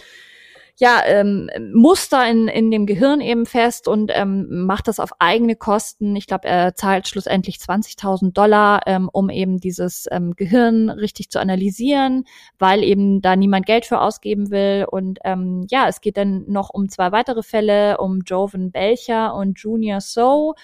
[0.76, 5.54] ja, ähm, Muster in, in dem Gehirn eben fest und ähm, macht das auf eigene
[5.54, 6.16] Kosten.
[6.16, 11.38] Ich glaube, er zahlt schlussendlich 20.000 Dollar, ähm, um eben dieses ähm, Gehirn richtig zu
[11.38, 12.24] analysieren,
[12.58, 14.86] weil eben da niemand Geld für ausgeben will.
[14.90, 19.60] Und ähm, ja, es geht dann noch um zwei weitere Fälle, um Joven Belcher und
[19.60, 20.54] Junior So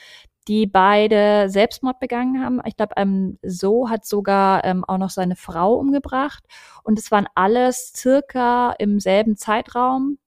[0.48, 2.60] die beide Selbstmord begangen haben.
[2.66, 6.44] Ich glaube, ähm, So hat sogar ähm, auch noch seine Frau umgebracht.
[6.82, 10.18] Und es waren alles circa im selben Zeitraum.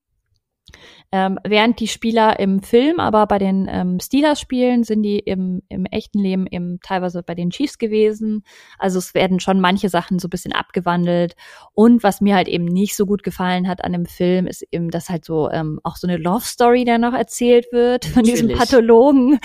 [1.12, 5.62] Ähm, während die Spieler im Film, aber bei den ähm, Steelers spielen, sind die im,
[5.70, 8.44] im echten Leben eben teilweise bei den Chiefs gewesen.
[8.80, 11.36] Also es werden schon manche Sachen so ein bisschen abgewandelt.
[11.74, 14.90] Und was mir halt eben nicht so gut gefallen hat an dem Film, ist eben,
[14.90, 18.42] dass halt so ähm, auch so eine Love Story da noch erzählt wird von Natürlich.
[18.42, 19.40] diesem Pathologen,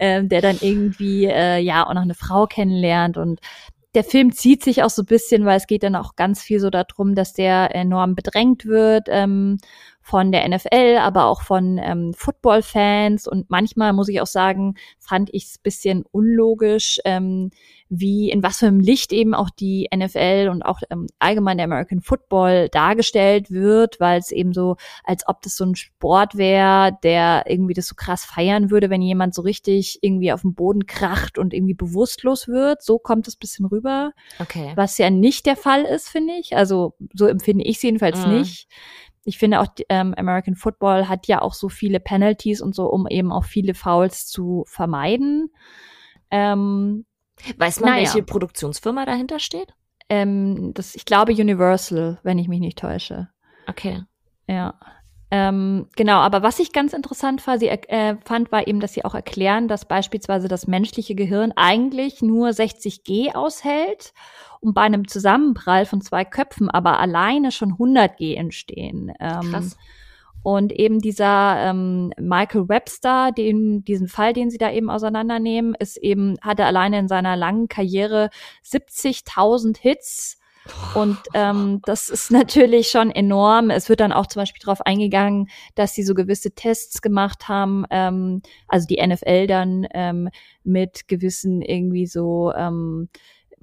[0.00, 3.40] ähm, der dann irgendwie äh, ja auch noch eine Frau kennenlernt und
[3.94, 6.58] der Film zieht sich auch so ein bisschen, weil es geht dann auch ganz viel
[6.58, 9.58] so darum, dass der enorm bedrängt wird ähm,
[10.04, 13.26] von der NFL, aber auch von ähm, Football-Fans.
[13.26, 17.50] Und manchmal muss ich auch sagen, fand ich es bisschen unlogisch, ähm,
[17.88, 21.64] wie in was für einem Licht eben auch die NFL und auch ähm, allgemein der
[21.64, 26.98] American Football dargestellt wird, weil es eben so, als ob das so ein Sport wäre,
[27.02, 30.84] der irgendwie das so krass feiern würde, wenn jemand so richtig irgendwie auf dem Boden
[30.84, 32.82] kracht und irgendwie bewusstlos wird.
[32.82, 34.12] So kommt es bisschen rüber.
[34.38, 34.72] Okay.
[34.74, 36.54] Was ja nicht der Fall ist, finde ich.
[36.54, 38.40] Also so empfinde ich es jedenfalls mhm.
[38.40, 38.68] nicht
[39.24, 43.06] ich finde auch ähm, American Football hat ja auch so viele Penalties und so, um
[43.08, 45.50] eben auch viele Fouls zu vermeiden.
[46.30, 47.06] Ähm,
[47.56, 48.02] Weiß man, naja.
[48.02, 49.74] welche Produktionsfirma dahinter steht?
[50.08, 53.28] Ähm, das, ich glaube Universal, wenn ich mich nicht täusche.
[53.66, 54.02] Okay.
[54.46, 54.78] Ja.
[55.30, 59.04] Ähm, genau, aber was ich ganz interessant war, sie, äh, fand, war eben, dass sie
[59.04, 64.12] auch erklären, dass beispielsweise das menschliche Gehirn eigentlich nur 60 G aushält
[64.64, 69.12] und bei einem Zusammenprall von zwei Köpfen aber alleine schon 100 G entstehen.
[69.20, 69.76] Ähm, Krass.
[70.42, 75.96] Und eben dieser ähm, Michael Webster, den, diesen Fall, den sie da eben auseinandernehmen, ist
[75.96, 78.28] eben, hatte alleine in seiner langen Karriere
[78.62, 80.38] 70.000 Hits
[80.94, 83.70] und ähm, das ist natürlich schon enorm.
[83.70, 87.84] Es wird dann auch zum Beispiel darauf eingegangen, dass sie so gewisse Tests gemacht haben,
[87.90, 90.30] ähm, also die NFL dann ähm,
[90.62, 93.08] mit gewissen irgendwie so ähm,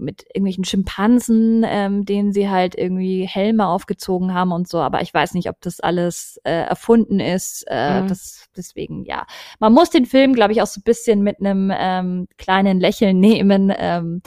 [0.01, 4.79] mit irgendwelchen Schimpansen, ähm, denen sie halt irgendwie Helme aufgezogen haben und so.
[4.79, 7.65] Aber ich weiß nicht, ob das alles äh, erfunden ist.
[7.67, 8.07] Äh, mhm.
[8.07, 9.25] das, deswegen, ja.
[9.59, 13.19] Man muss den Film, glaube ich, auch so ein bisschen mit einem ähm, kleinen Lächeln
[13.21, 13.71] nehmen.
[13.77, 14.21] Ähm,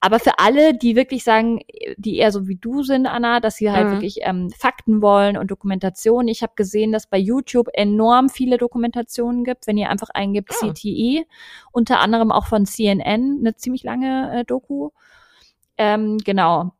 [0.00, 1.60] aber für alle, die wirklich sagen,
[1.96, 3.92] die eher so wie du sind, Anna, dass sie halt mhm.
[3.92, 6.28] wirklich ähm, Fakten wollen und Dokumentation.
[6.28, 10.68] Ich habe gesehen, dass bei YouTube enorm viele Dokumentationen gibt, wenn ihr einfach eingibt mhm.
[10.68, 10.72] Ah.
[10.72, 11.26] CTE,
[11.72, 14.90] unter anderem auch von CNN, eine ziemlich lange äh, Doku.
[15.78, 16.72] Ähm, genau.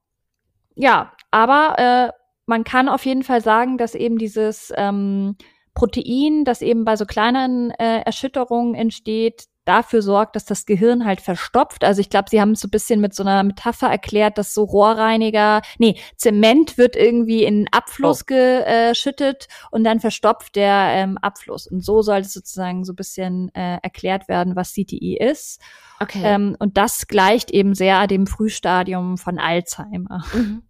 [0.75, 2.13] Ja, aber äh,
[2.47, 5.37] man kann auf jeden Fall sagen, dass eben dieses ähm,
[5.75, 11.21] Protein, das eben bei so kleinen äh, Erschütterungen entsteht, dafür sorgt, dass das Gehirn halt
[11.21, 11.85] verstopft.
[11.85, 14.55] Also ich glaube, sie haben es so ein bisschen mit so einer Metapher erklärt, dass
[14.55, 18.35] so Rohrreiniger, nee, Zement wird irgendwie in Abfluss oh.
[18.35, 21.67] geschüttet und dann verstopft der ähm, Abfluss.
[21.67, 25.61] Und so soll es sozusagen so ein bisschen äh, erklärt werden, was CTI ist.
[26.01, 26.23] Okay.
[26.25, 30.25] Ähm, und das gleicht eben sehr dem Frühstadium von Alzheimer.
[30.33, 30.63] Mhm.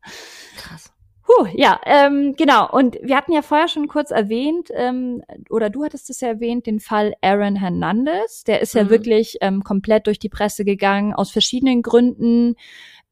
[0.56, 0.92] Krass.
[1.28, 2.70] Puh, ja, ähm, genau.
[2.70, 6.66] Und wir hatten ja vorher schon kurz erwähnt, ähm, oder du hattest es ja erwähnt,
[6.66, 8.44] den Fall Aaron Hernandez.
[8.44, 8.80] Der ist mhm.
[8.80, 12.54] ja wirklich ähm, komplett durch die Presse gegangen, aus verschiedenen Gründen.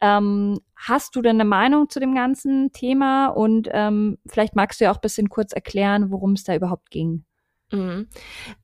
[0.01, 3.27] Ähm, hast du denn eine Meinung zu dem ganzen Thema?
[3.27, 6.91] Und ähm, vielleicht magst du ja auch ein bisschen kurz erklären, worum es da überhaupt
[6.91, 7.27] ging.
[7.71, 8.09] Mhm.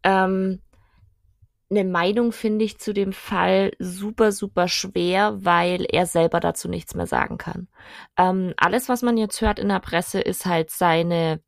[0.02, 0.60] Ähm
[1.72, 6.94] eine Meinung, finde ich, zu dem Fall super, super schwer, weil er selber dazu nichts
[6.94, 7.68] mehr sagen kann.
[8.16, 11.40] Ähm, alles, was man jetzt hört in der Presse, ist halt seine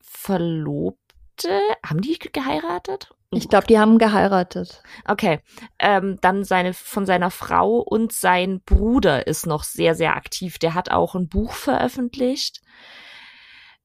[0.00, 1.60] Verlobte.
[1.84, 3.10] Haben die geheiratet?
[3.30, 4.82] Ich glaube, die haben geheiratet.
[5.04, 5.40] Okay.
[5.78, 10.58] Ähm, dann seine von seiner Frau und sein Bruder ist noch sehr, sehr aktiv.
[10.58, 12.60] Der hat auch ein Buch veröffentlicht.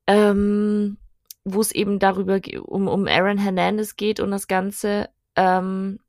[0.06, 0.98] Ähm,
[1.44, 5.10] wo es eben darüber um, um Aaron Hernandez geht und das Ganze.
[5.40, 6.00] Ähm,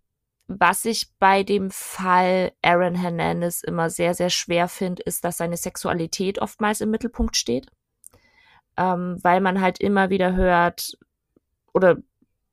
[0.48, 5.56] was ich bei dem Fall Aaron Hernandez immer sehr, sehr schwer finde, ist, dass seine
[5.56, 7.68] Sexualität oftmals im Mittelpunkt steht.
[8.76, 10.98] Ähm, weil man halt immer wieder hört,
[11.72, 11.98] oder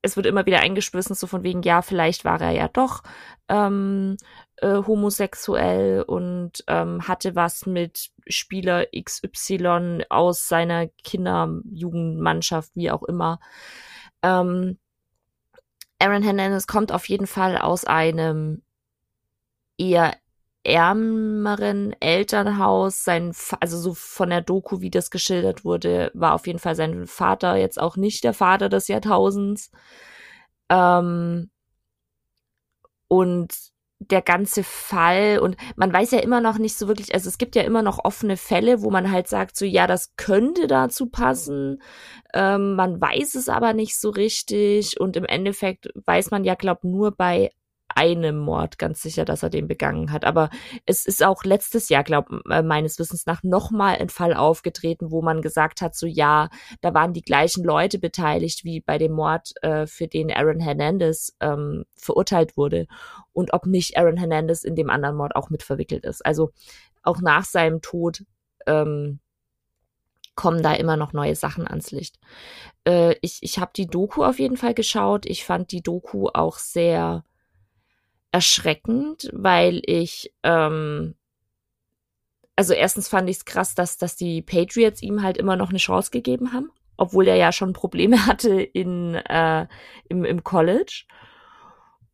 [0.02, 3.02] es wird immer wieder eingeschmissen, so von wegen, ja, vielleicht war er ja doch
[3.48, 4.16] ähm,
[4.58, 13.40] äh, homosexuell und ähm, hatte was mit Spieler XY aus seiner Kinderjugendmannschaft, wie auch immer.
[14.22, 14.78] Ähm,
[16.00, 18.62] Aaron Hernandez kommt auf jeden Fall aus einem
[19.78, 20.16] eher
[20.64, 23.04] ärmeren Elternhaus.
[23.04, 27.06] Sein, also so von der Doku, wie das geschildert wurde, war auf jeden Fall sein
[27.06, 29.70] Vater jetzt auch nicht der Vater des Jahrtausends.
[30.70, 31.50] Ähm,
[33.08, 33.54] und
[34.00, 37.56] der ganze Fall und man weiß ja immer noch nicht so wirklich, also es gibt
[37.56, 41.82] ja immer noch offene Fälle, wo man halt sagt, so ja, das könnte dazu passen,
[42.32, 46.84] ähm, man weiß es aber nicht so richtig und im Endeffekt weiß man ja, glaub,
[46.84, 47.50] nur bei
[47.98, 50.24] einem Mord ganz sicher, dass er den begangen hat.
[50.24, 50.50] Aber
[50.86, 55.20] es ist auch letztes Jahr, glaub äh, meines Wissens nach, nochmal ein Fall aufgetreten, wo
[55.20, 56.48] man gesagt hat, so ja,
[56.80, 61.36] da waren die gleichen Leute beteiligt wie bei dem Mord, äh, für den Aaron Hernandez
[61.40, 62.86] ähm, verurteilt wurde.
[63.32, 66.24] Und ob nicht Aaron Hernandez in dem anderen Mord auch mit verwickelt ist.
[66.24, 66.52] Also
[67.02, 68.24] auch nach seinem Tod
[68.66, 69.18] ähm,
[70.36, 72.20] kommen da immer noch neue Sachen ans Licht.
[72.86, 75.26] Äh, ich ich habe die Doku auf jeden Fall geschaut.
[75.26, 77.24] Ich fand die Doku auch sehr
[78.32, 81.14] erschreckend, weil ich, ähm,
[82.56, 85.78] also erstens fand ich es krass, dass, dass die Patriots ihm halt immer noch eine
[85.78, 89.66] Chance gegeben haben, obwohl er ja schon Probleme hatte in, äh,
[90.08, 91.04] im, im College.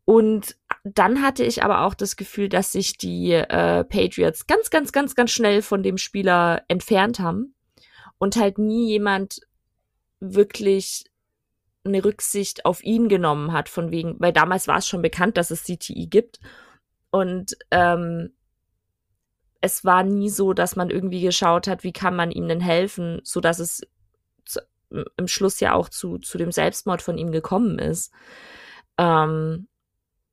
[0.04, 4.92] Und dann hatte ich aber auch das Gefühl, dass sich die äh, Patriots ganz, ganz,
[4.92, 7.54] ganz, ganz schnell von dem Spieler entfernt haben
[8.18, 9.40] und halt nie jemand
[10.20, 11.04] wirklich
[11.84, 15.50] eine Rücksicht auf ihn genommen hat, von wegen, weil damals war es schon bekannt, dass
[15.50, 16.40] es CTI gibt.
[17.10, 18.32] Und ähm,
[19.60, 23.20] es war nie so, dass man irgendwie geschaut hat, wie kann man ihm denn helfen,
[23.22, 23.82] so dass es
[24.44, 24.60] zu,
[25.16, 28.12] im Schluss ja auch zu, zu dem Selbstmord von ihm gekommen ist.
[28.98, 29.68] Ähm,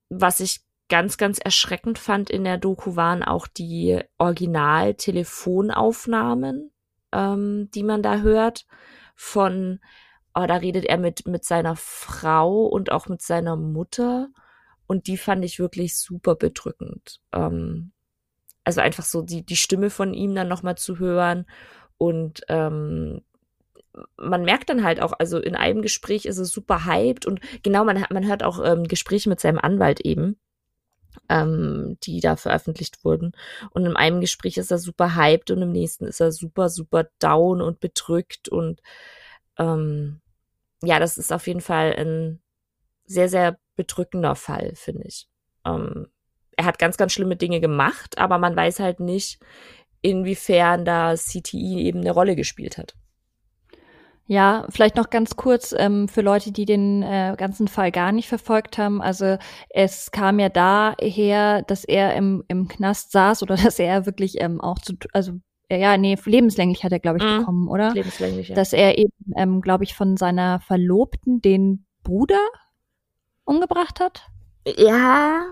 [0.10, 6.72] was ich ganz, ganz erschreckend fand in der Doku waren auch die Original-Telefonaufnahmen,
[7.14, 8.66] ähm, die man da hört
[9.16, 9.80] von
[10.34, 14.30] aber da redet er mit, mit seiner Frau und auch mit seiner Mutter.
[14.88, 17.20] Und die fand ich wirklich super bedrückend.
[17.34, 17.92] Ähm,
[18.64, 21.46] also einfach so die, die Stimme von ihm dann nochmal zu hören.
[21.98, 23.22] Und ähm,
[24.18, 27.84] man merkt dann halt auch, also in einem Gespräch ist es super hyped und genau,
[27.84, 30.38] man, man hört auch ähm, Gespräche mit seinem Anwalt eben,
[31.30, 33.34] ähm, die da veröffentlicht wurden.
[33.72, 37.08] Und in einem Gespräch ist er super hyped und im nächsten ist er super, super
[37.20, 38.82] down und bedrückt und
[39.58, 40.22] ähm,
[40.84, 42.42] ja, das ist auf jeden Fall ein
[43.06, 45.28] sehr, sehr bedrückender Fall, finde ich.
[45.66, 46.08] Ähm,
[46.58, 49.40] er hat ganz, ganz schlimme Dinge gemacht, aber man weiß halt nicht,
[50.02, 52.96] inwiefern da CTI eben eine Rolle gespielt hat.
[54.28, 58.30] Ja, vielleicht noch ganz kurz ähm, für Leute, die den äh, ganzen Fall gar nicht
[58.30, 59.02] verfolgt haben.
[59.02, 59.38] Also
[59.70, 64.62] es kam ja daher, dass er im, im Knast saß oder dass er wirklich ähm,
[64.62, 65.34] auch zu, also
[65.78, 67.40] ja, nee, lebenslänglich hat er, glaube ich, mhm.
[67.40, 67.92] bekommen, oder?
[67.94, 68.56] Lebenslänglich, ja.
[68.56, 72.40] Dass er eben, ähm, glaube ich, von seiner Verlobten den Bruder
[73.46, 74.28] umgebracht hat.
[74.66, 75.46] Ja.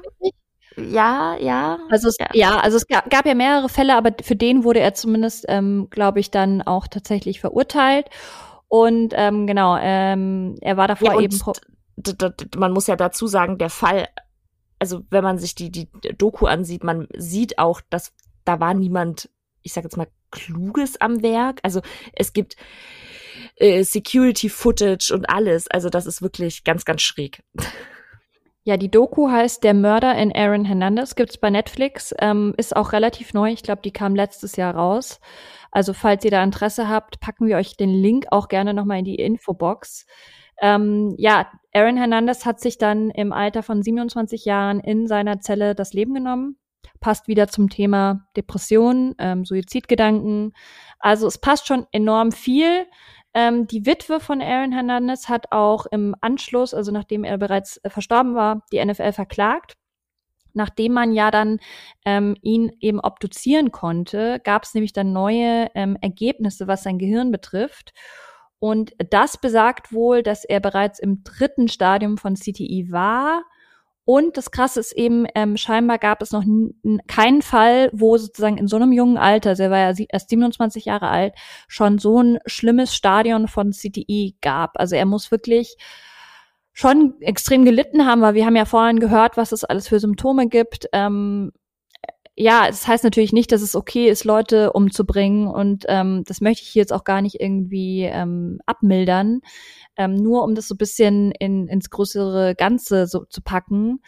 [0.77, 1.79] Ja, ja.
[1.89, 2.27] Also es, ja.
[2.34, 2.60] ja.
[2.60, 6.19] also es gab, gab ja mehrere Fälle, aber für den wurde er zumindest, ähm, glaube
[6.19, 8.10] ich, dann auch tatsächlich verurteilt.
[8.67, 11.38] Und ähm, genau, ähm, er war davor ja, eben.
[12.55, 14.08] Man muss ja dazu sagen, der Fall,
[14.77, 18.13] also wenn man sich die, die Doku ansieht, man sieht auch, dass
[18.45, 19.29] da war niemand,
[19.61, 21.59] ich sag jetzt mal, Kluges am Werk.
[21.63, 21.81] Also
[22.13, 22.55] es gibt
[23.55, 25.67] äh, Security-Footage und alles.
[25.67, 27.43] Also das ist wirklich ganz, ganz schräg.
[28.63, 32.91] Ja, die Doku heißt Der Mörder in Aaron Hernandez, gibt's bei Netflix, ähm, ist auch
[32.91, 33.51] relativ neu.
[33.51, 35.19] Ich glaube, die kam letztes Jahr raus.
[35.71, 39.05] Also falls ihr da Interesse habt, packen wir euch den Link auch gerne nochmal in
[39.05, 40.05] die Infobox.
[40.61, 45.73] Ähm, ja, Aaron Hernandez hat sich dann im Alter von 27 Jahren in seiner Zelle
[45.73, 46.57] das Leben genommen.
[46.99, 50.53] Passt wieder zum Thema Depression, ähm, Suizidgedanken.
[50.99, 52.85] Also es passt schon enorm viel.
[53.33, 57.89] Ähm, die Witwe von Aaron Hernandez hat auch im Anschluss, also nachdem er bereits äh,
[57.89, 59.77] verstorben war, die NFL verklagt.
[60.53, 61.59] Nachdem man ja dann
[62.05, 67.31] ähm, ihn eben obduzieren konnte, gab es nämlich dann neue ähm, Ergebnisse, was sein Gehirn
[67.31, 67.93] betrifft.
[68.57, 73.43] Und das besagt wohl, dass er bereits im dritten Stadium von CTI war
[74.09, 76.43] und das Krasse ist eben, ähm, scheinbar gab es noch
[77.05, 80.85] keinen Fall, wo sozusagen in so einem jungen Alter, also er war ja erst 27
[80.85, 81.35] Jahre alt,
[81.67, 84.79] schon so ein schlimmes Stadion von CTI gab.
[84.79, 85.77] Also er muss wirklich
[86.73, 90.47] schon extrem gelitten haben, weil wir haben ja vorhin gehört, was es alles für Symptome
[90.47, 90.87] gibt.
[90.91, 91.51] Ähm,
[92.39, 96.41] ja, es das heißt natürlich nicht, dass es okay ist, Leute umzubringen und ähm, das
[96.41, 99.41] möchte ich hier jetzt auch gar nicht irgendwie ähm, abmildern
[99.99, 104.02] ähm, nur um das so ein bisschen in, ins größere Ganze so zu packen.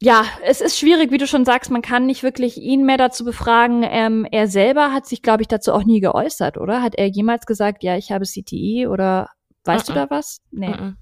[0.00, 3.24] Ja, es ist schwierig, wie du schon sagst, man kann nicht wirklich ihn mehr dazu
[3.24, 3.82] befragen.
[3.82, 6.80] Ähm, er selber hat sich, glaube ich, dazu auch nie geäußert, oder?
[6.80, 9.30] Hat er jemals gesagt, ja, ich habe CTI oder
[9.64, 9.94] weißt uh -uh.
[9.94, 10.42] du da was?
[10.52, 10.70] Nee.
[10.70, 10.92] Uh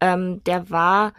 [0.00, 1.12] ähm, der war,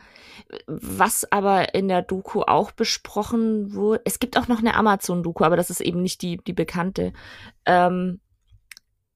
[0.68, 5.58] was aber in der Doku auch besprochen wurde, es gibt auch noch eine Amazon-Doku, aber
[5.58, 7.14] das ist eben nicht die, die bekannte,
[7.66, 8.20] ähm,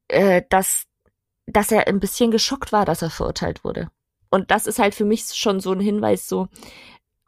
[0.08, 0.88] äh, dass
[1.48, 3.90] dass er ein bisschen geschockt war, dass er verurteilt wurde.
[4.30, 6.48] Und das ist halt für mich schon so ein Hinweis, so,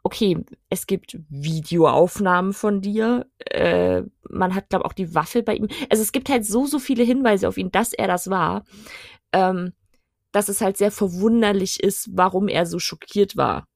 [0.02, 0.38] okay,
[0.70, 5.68] es gibt Videoaufnahmen von dir, äh, man hat, glaube auch die Waffe bei ihm.
[5.90, 8.64] Also es gibt halt so, so viele Hinweise auf ihn, dass er das war,
[9.32, 9.72] ähm,
[10.34, 13.66] dass es halt sehr verwunderlich ist, warum er so schockiert war.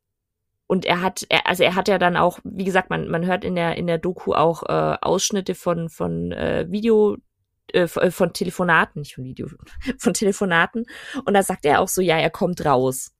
[0.67, 3.45] Und er hat, er, also er hat ja dann auch, wie gesagt, man, man hört
[3.45, 7.17] in der, in der Doku auch äh, Ausschnitte von, von äh, Video,
[7.73, 9.49] äh, äh, von Telefonaten, nicht von Video,
[9.99, 10.85] von Telefonaten.
[11.25, 13.13] Und da sagt er auch so, ja, er kommt raus.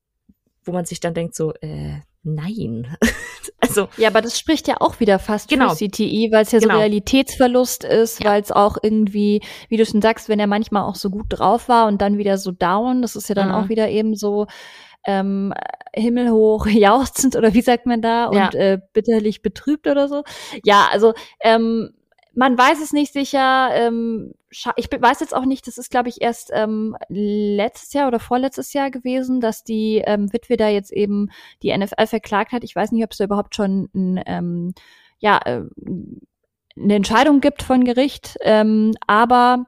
[0.65, 2.97] Wo man sich dann denkt so, äh, nein.
[3.61, 5.75] also ja, aber das spricht ja auch wieder fast genau.
[5.75, 6.75] für CTI, weil es ja genau.
[6.75, 8.31] so Realitätsverlust ist, ja.
[8.31, 11.69] weil es auch irgendwie, wie du schon sagst, wenn er manchmal auch so gut drauf
[11.69, 13.55] war und dann wieder so down, das ist ja dann mhm.
[13.55, 14.47] auch wieder eben so
[15.07, 15.55] ähm,
[15.95, 18.51] himmelhoch jauchzend oder wie sagt man da und ja.
[18.53, 20.23] äh, bitterlich betrübt oder so.
[20.65, 21.91] Ja, also ähm,
[22.39, 23.71] man weiß es nicht sicher.
[23.73, 24.33] Ähm,
[24.77, 28.73] ich weiß jetzt auch nicht, das ist, glaube ich, erst ähm, letztes Jahr oder vorletztes
[28.73, 31.31] Jahr gewesen, dass die ähm, Witwe da jetzt eben
[31.65, 32.63] die NFL verklagt hat.
[32.63, 34.73] Ich weiß nicht, ob es da überhaupt schon ein, ähm,
[35.19, 35.63] ja, äh,
[36.81, 38.37] eine Entscheidung gibt von Gericht.
[38.43, 39.67] Ähm, aber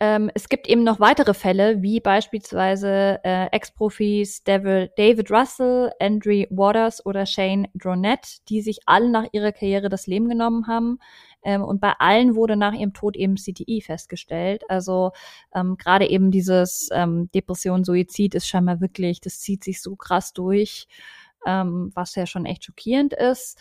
[0.00, 7.04] ähm, es gibt eben noch weitere Fälle, wie beispielsweise äh, Ex-Profis David, Russell, Andrew Waters
[7.04, 11.00] oder Shane Dronette, die sich alle nach ihrer Karriere das Leben genommen haben.
[11.42, 14.62] Ähm, und bei allen wurde nach ihrem Tod eben CTI festgestellt.
[14.68, 15.10] Also
[15.54, 20.32] ähm, gerade eben dieses ähm, Depression, Suizid ist scheinbar wirklich, das zieht sich so krass
[20.32, 20.86] durch,
[21.44, 23.58] ähm, was ja schon echt schockierend ist.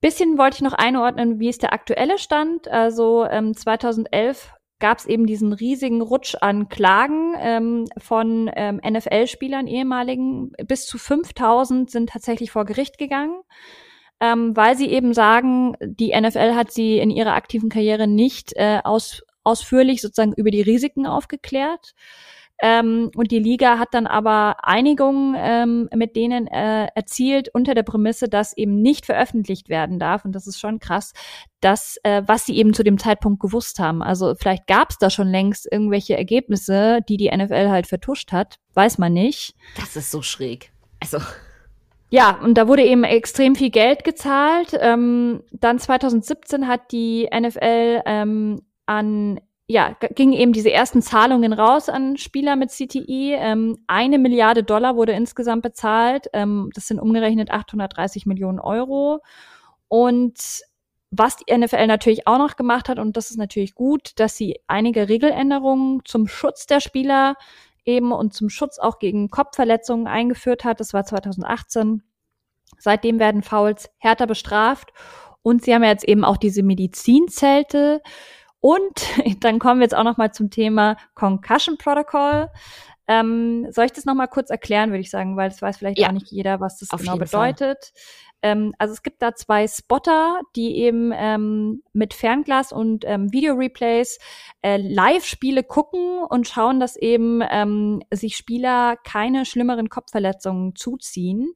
[0.00, 2.68] Bisschen wollte ich noch einordnen, wie ist der aktuelle Stand?
[2.68, 9.66] Also ähm, 2011 gab es eben diesen riesigen Rutsch an Klagen ähm, von ähm, NFL-Spielern,
[9.66, 10.52] ehemaligen.
[10.66, 13.40] Bis zu 5000 sind tatsächlich vor Gericht gegangen,
[14.20, 18.80] ähm, weil sie eben sagen, die NFL hat sie in ihrer aktiven Karriere nicht äh,
[18.84, 21.94] aus, ausführlich sozusagen über die Risiken aufgeklärt.
[22.62, 27.82] Ähm, und die Liga hat dann aber Einigungen ähm, mit denen äh, erzielt unter der
[27.82, 30.24] Prämisse, dass eben nicht veröffentlicht werden darf.
[30.24, 31.12] Und das ist schon krass,
[31.60, 34.02] dass äh, was sie eben zu dem Zeitpunkt gewusst haben.
[34.02, 38.56] Also vielleicht gab es da schon längst irgendwelche Ergebnisse, die die NFL halt vertuscht hat,
[38.74, 39.54] weiß man nicht.
[39.76, 40.72] Das ist so schräg.
[41.00, 41.18] Also
[42.08, 44.76] ja, und da wurde eben extrem viel Geld gezahlt.
[44.80, 51.88] Ähm, dann 2017 hat die NFL ähm, an ja, gingen eben diese ersten Zahlungen raus
[51.88, 53.34] an Spieler mit CTI.
[53.34, 56.28] Ähm, eine Milliarde Dollar wurde insgesamt bezahlt.
[56.32, 59.22] Ähm, das sind umgerechnet 830 Millionen Euro.
[59.88, 60.38] Und
[61.10, 64.60] was die NFL natürlich auch noch gemacht hat, und das ist natürlich gut, dass sie
[64.68, 67.34] einige Regeländerungen zum Schutz der Spieler
[67.84, 70.78] eben und zum Schutz auch gegen Kopfverletzungen eingeführt hat.
[70.78, 72.02] Das war 2018.
[72.78, 74.92] Seitdem werden Fouls härter bestraft.
[75.42, 78.02] Und sie haben ja jetzt eben auch diese Medizinzelte.
[78.60, 79.06] Und
[79.40, 82.48] dann kommen wir jetzt auch noch mal zum Thema Concussion Protocol.
[83.08, 85.98] Ähm, soll ich das noch mal kurz erklären, würde ich sagen, weil es weiß vielleicht
[85.98, 86.08] ja.
[86.08, 87.92] auch nicht jeder, was das genau bedeutet.
[88.42, 94.18] Ähm, also es gibt da zwei Spotter, die eben ähm, mit Fernglas und ähm, Videoreplays
[94.62, 101.54] äh, Live-Spiele gucken und schauen, dass eben ähm, sich Spieler keine schlimmeren Kopfverletzungen zuziehen.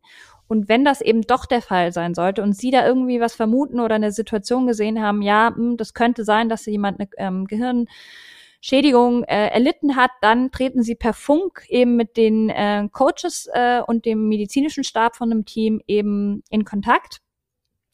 [0.51, 3.78] Und wenn das eben doch der Fall sein sollte und Sie da irgendwie was vermuten
[3.78, 7.46] oder eine Situation gesehen haben, ja, mh, hm, das könnte sein, dass jemand eine ähm,
[7.46, 13.80] Gehirnschädigung äh, erlitten hat, dann treten Sie per Funk eben mit den äh, Coaches äh,
[13.86, 17.20] und dem medizinischen Stab von einem Team eben in Kontakt.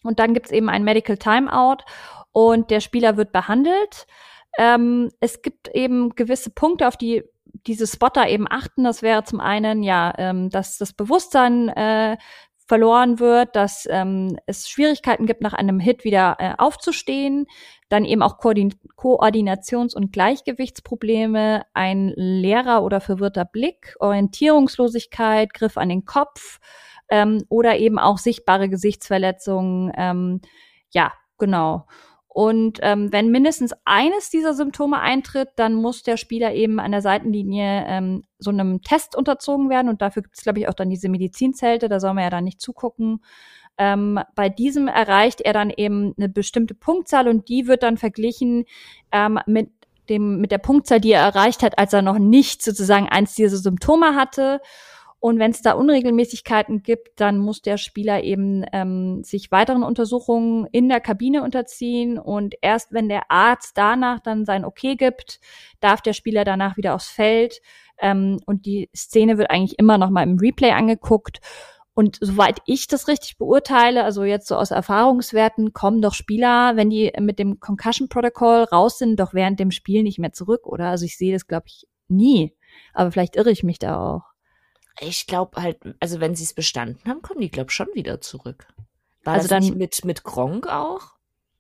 [0.03, 1.85] Und dann gibt's eben ein Medical Timeout
[2.33, 4.07] und der Spieler wird behandelt.
[4.57, 7.23] Ähm, es gibt eben gewisse Punkte, auf die
[7.67, 8.85] diese Spotter eben achten.
[8.85, 12.17] Das wäre zum einen ja, ähm, dass das Bewusstsein äh,
[12.67, 17.47] verloren wird, dass ähm, es Schwierigkeiten gibt, nach einem Hit wieder äh, aufzustehen,
[17.89, 25.89] dann eben auch Koordin Koordinations- und Gleichgewichtsprobleme, ein leerer oder verwirrter Blick, Orientierungslosigkeit, Griff an
[25.89, 26.59] den Kopf
[27.09, 29.93] ähm, oder eben auch sichtbare Gesichtsverletzungen.
[29.97, 30.41] Ähm,
[30.91, 31.87] ja, genau.
[32.37, 37.01] Und ähm, wenn mindestens eines dieser Symptome eintritt, dann muss der Spieler eben an der
[37.01, 39.89] Seitenlinie ähm, so einem Test unterzogen werden.
[39.89, 42.45] Und dafür gibt es, glaube ich, auch dann diese Medizinzelte, da soll man ja dann
[42.45, 43.25] nicht zugucken.
[43.79, 48.67] Ähm, bei diesem erreicht er dann eben eine bestimmte Punktzahl und die wird dann verglichen
[49.13, 49.71] ähm, mit
[50.11, 53.57] dem, mit der Punktzahl, die er erreicht hat, als er noch nicht sozusagen eins dieser
[53.57, 54.61] Symptome hatte.
[55.19, 60.67] Und wenn es da Unregelmäßigkeiten gibt, dann muss der Spieler eben ähm, sich weiteren Untersuchungen
[60.73, 62.19] in der Kabine unterziehen.
[62.19, 65.41] Und erst wenn der Arzt danach dann sein Okay gibt,
[65.81, 67.61] darf der Spieler danach wieder aufs Feld.
[67.99, 71.41] Ähm, und die Szene wird eigentlich immer noch mal im Replay angeguckt.
[71.95, 76.91] Und soweit ich das richtig beurteile, also jetzt so aus Erfahrungswerten, kommen doch Spieler, wenn
[76.91, 80.89] die mit dem Concussion Protocol raus sind, doch während dem Spiel nicht mehr zurück, oder?
[80.89, 82.55] Also ich sehe das, glaube ich, nie.
[82.93, 84.36] Aber vielleicht irre ich mich da auch.
[85.01, 88.67] Ich glaube halt, also wenn sie es bestanden haben, kommen die, glaube schon wieder zurück.
[89.25, 91.17] War also das dann mit, mit Gronk auch?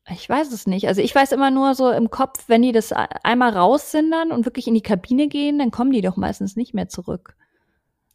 [0.08, 0.86] Ich weiß es nicht.
[0.86, 4.30] Also ich weiß immer nur so im Kopf, wenn die das einmal raus sind dann
[4.30, 7.36] und wirklich in die Kabine gehen, dann kommen die doch meistens nicht mehr zurück.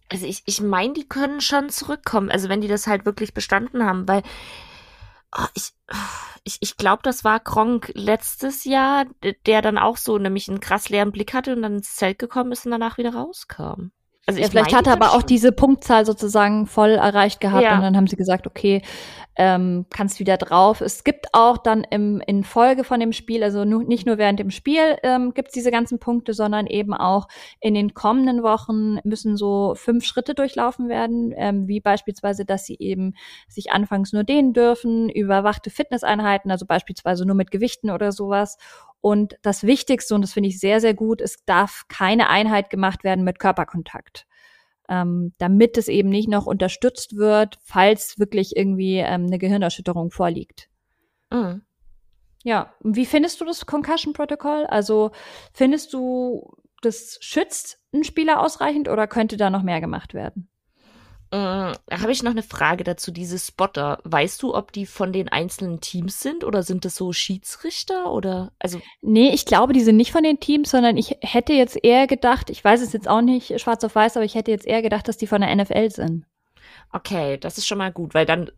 [0.09, 2.31] Also ich, ich meine, die können schon zurückkommen.
[2.31, 4.23] Also wenn die das halt wirklich bestanden haben, weil
[5.37, 5.73] oh, ich,
[6.45, 9.05] ich, ich glaube, das war Gronk letztes Jahr,
[9.45, 12.53] der dann auch so nämlich einen krass leeren Blick hatte und dann ins Zelt gekommen
[12.53, 13.91] ist und danach wieder rauskam.
[14.31, 17.75] Also ja, vielleicht hat er aber auch diese Punktzahl sozusagen voll erreicht gehabt ja.
[17.75, 18.81] und dann haben sie gesagt, okay,
[19.37, 20.81] ähm, kannst wieder drauf.
[20.81, 24.39] Es gibt auch dann im, in Folge von dem Spiel, also nu, nicht nur während
[24.39, 27.27] dem Spiel ähm, gibt es diese ganzen Punkte, sondern eben auch
[27.59, 32.75] in den kommenden Wochen müssen so fünf Schritte durchlaufen werden, ähm, wie beispielsweise, dass sie
[32.79, 33.13] eben
[33.47, 38.57] sich anfangs nur dehnen dürfen, überwachte Fitnesseinheiten, also beispielsweise nur mit Gewichten oder sowas
[39.01, 43.03] und das Wichtigste, und das finde ich sehr, sehr gut, es darf keine Einheit gemacht
[43.03, 44.27] werden mit Körperkontakt.
[44.87, 50.69] Ähm, damit es eben nicht noch unterstützt wird, falls wirklich irgendwie ähm, eine Gehirnerschütterung vorliegt.
[51.31, 51.61] Mhm.
[52.43, 54.65] Ja, wie findest du das Concussion Protocol?
[54.65, 55.11] Also
[55.53, 60.49] findest du, das schützt einen Spieler ausreichend oder könnte da noch mehr gemacht werden?
[61.31, 63.99] Äh, Habe ich noch eine Frage dazu, diese Spotter.
[64.03, 68.51] Weißt du, ob die von den einzelnen Teams sind oder sind das so Schiedsrichter oder
[68.59, 68.81] also?
[69.01, 72.49] Nee, ich glaube, die sind nicht von den Teams, sondern ich hätte jetzt eher gedacht,
[72.49, 75.07] ich weiß es jetzt auch nicht schwarz auf weiß, aber ich hätte jetzt eher gedacht,
[75.07, 76.25] dass die von der NFL sind.
[76.91, 78.51] Okay, das ist schon mal gut, weil dann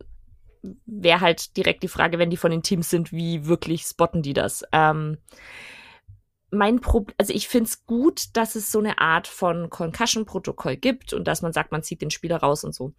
[0.84, 4.32] wäre halt direkt die Frage, wenn die von den Teams sind, wie wirklich spotten die
[4.32, 4.64] das?
[4.72, 5.18] Ähm,
[6.54, 11.12] mein Problem, also ich finde es gut, dass es so eine Art von Concussion-Protokoll gibt
[11.12, 12.92] und dass man sagt, man zieht den Spieler raus und so.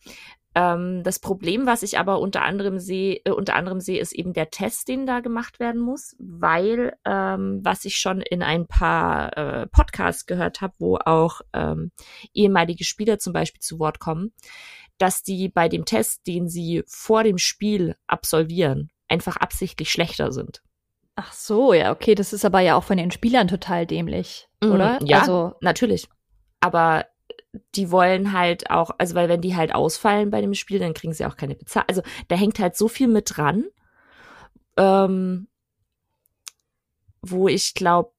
[0.56, 4.34] Ähm, das Problem, was ich aber unter anderem sehe, äh, unter anderem sehe, ist eben
[4.34, 9.38] der Test, den da gemacht werden muss, weil ähm, was ich schon in ein paar
[9.38, 11.92] äh, Podcasts gehört habe, wo auch ähm,
[12.34, 14.32] ehemalige Spieler zum Beispiel zu Wort kommen,
[14.98, 20.62] dass die bei dem Test, den sie vor dem Spiel absolvieren, einfach absichtlich schlechter sind.
[21.16, 24.72] Ach so, ja, okay, das ist aber ja auch von den Spielern total dämlich, mhm,
[24.72, 25.00] oder?
[25.04, 26.10] Ja, also natürlich.
[26.60, 27.06] Aber
[27.76, 31.14] die wollen halt auch, also weil wenn die halt ausfallen bei dem Spiel, dann kriegen
[31.14, 31.88] sie auch keine Bezahlung.
[31.88, 33.66] Also da hängt halt so viel mit dran,
[34.78, 35.48] ähm,
[37.22, 38.12] wo ich glaube,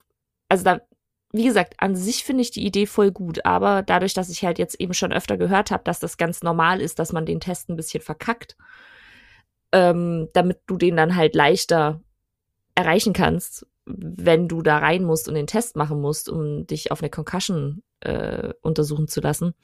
[0.48, 0.80] also da,
[1.32, 4.58] wie gesagt, an sich finde ich die Idee voll gut, aber dadurch, dass ich halt
[4.58, 7.68] jetzt eben schon öfter gehört habe, dass das ganz normal ist, dass man den Test
[7.68, 8.56] ein bisschen verkackt,
[9.72, 12.00] ähm, damit du den dann halt leichter
[12.76, 17.00] erreichen kannst, wenn du da rein musst und den Test machen musst, um dich auf
[17.00, 19.54] eine Concussion äh, untersuchen zu lassen,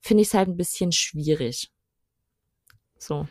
[0.00, 1.70] finde ich es halt ein bisschen schwierig.
[2.98, 3.26] So.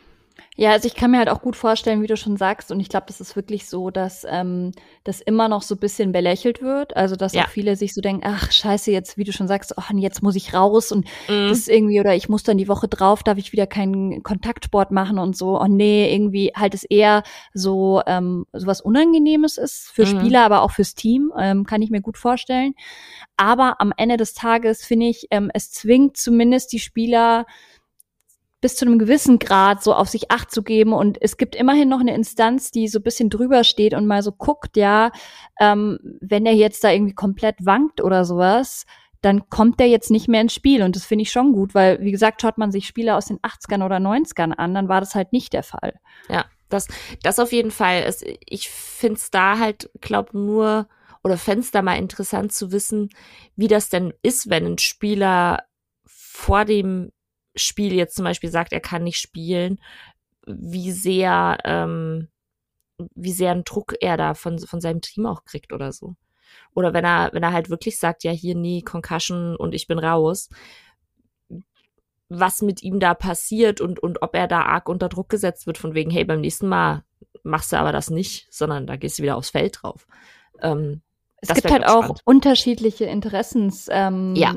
[0.56, 2.88] Ja, also ich kann mir halt auch gut vorstellen, wie du schon sagst, und ich
[2.88, 4.72] glaube, das ist wirklich so, dass ähm,
[5.02, 6.94] das immer noch so ein bisschen belächelt wird.
[6.96, 7.44] Also dass ja.
[7.44, 10.36] auch viele sich so denken, ach scheiße, jetzt, wie du schon sagst, oh, jetzt muss
[10.36, 11.48] ich raus und mhm.
[11.48, 14.90] das ist irgendwie, oder ich muss dann die Woche drauf, darf ich wieder keinen Kontaktsport
[14.90, 15.58] machen und so.
[15.58, 17.22] Oh nee, irgendwie halt es eher
[17.54, 20.18] so ähm, so was Unangenehmes ist für mhm.
[20.18, 22.74] Spieler, aber auch fürs Team, ähm, kann ich mir gut vorstellen.
[23.36, 27.46] Aber am Ende des Tages finde ich, ähm, es zwingt zumindest die Spieler
[28.62, 30.94] bis zu einem gewissen Grad so auf sich acht zu geben.
[30.94, 34.22] Und es gibt immerhin noch eine Instanz, die so ein bisschen drüber steht und mal
[34.22, 35.10] so guckt, ja,
[35.60, 38.86] ähm, wenn er jetzt da irgendwie komplett wankt oder sowas,
[39.20, 40.82] dann kommt der jetzt nicht mehr ins Spiel.
[40.82, 43.40] Und das finde ich schon gut, weil, wie gesagt, schaut man sich Spiele aus den
[43.40, 45.98] 80ern oder 90ern an, dann war das halt nicht der Fall.
[46.28, 46.86] Ja, das,
[47.22, 48.04] das auf jeden Fall.
[48.06, 50.88] Es, ich finde es da halt, glaub nur,
[51.24, 53.10] oder fände da mal interessant zu wissen,
[53.56, 55.64] wie das denn ist, wenn ein Spieler
[56.06, 57.10] vor dem
[57.54, 59.80] Spiel jetzt zum Beispiel sagt, er kann nicht spielen,
[60.46, 62.28] wie sehr, ähm,
[63.14, 66.16] wie sehr einen Druck er da von, von seinem Team auch kriegt oder so.
[66.74, 69.98] Oder wenn er, wenn er halt wirklich sagt, ja, hier nie Concussion und ich bin
[69.98, 70.48] raus,
[72.28, 75.78] was mit ihm da passiert und, und ob er da arg unter Druck gesetzt wird,
[75.78, 77.04] von wegen, hey, beim nächsten Mal
[77.42, 80.06] machst du aber das nicht, sondern da gehst du wieder aufs Feld drauf.
[80.60, 81.02] Ähm,
[81.42, 82.22] es gibt halt auch spannend.
[82.24, 83.88] unterschiedliche Interessens.
[83.90, 84.54] Ähm, ja.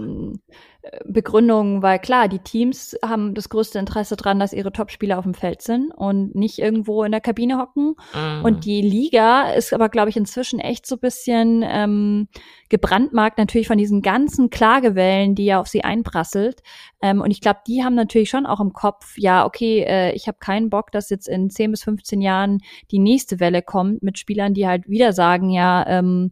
[1.06, 5.34] Begründungen, weil klar, die Teams haben das größte Interesse dran, dass ihre Topspieler auf dem
[5.34, 7.96] Feld sind und nicht irgendwo in der Kabine hocken.
[8.14, 8.44] Mm.
[8.44, 12.28] Und die Liga ist aber, glaube ich, inzwischen echt so bisschen ähm,
[12.70, 16.62] gebrandmarkt natürlich von diesen ganzen Klagewellen, die ja auf sie einprasselt.
[17.02, 20.28] Ähm, und ich glaube, die haben natürlich schon auch im Kopf, ja, okay, äh, ich
[20.28, 22.60] habe keinen Bock, dass jetzt in 10 bis 15 Jahren
[22.92, 26.32] die nächste Welle kommt mit Spielern, die halt wieder sagen, ja, ähm,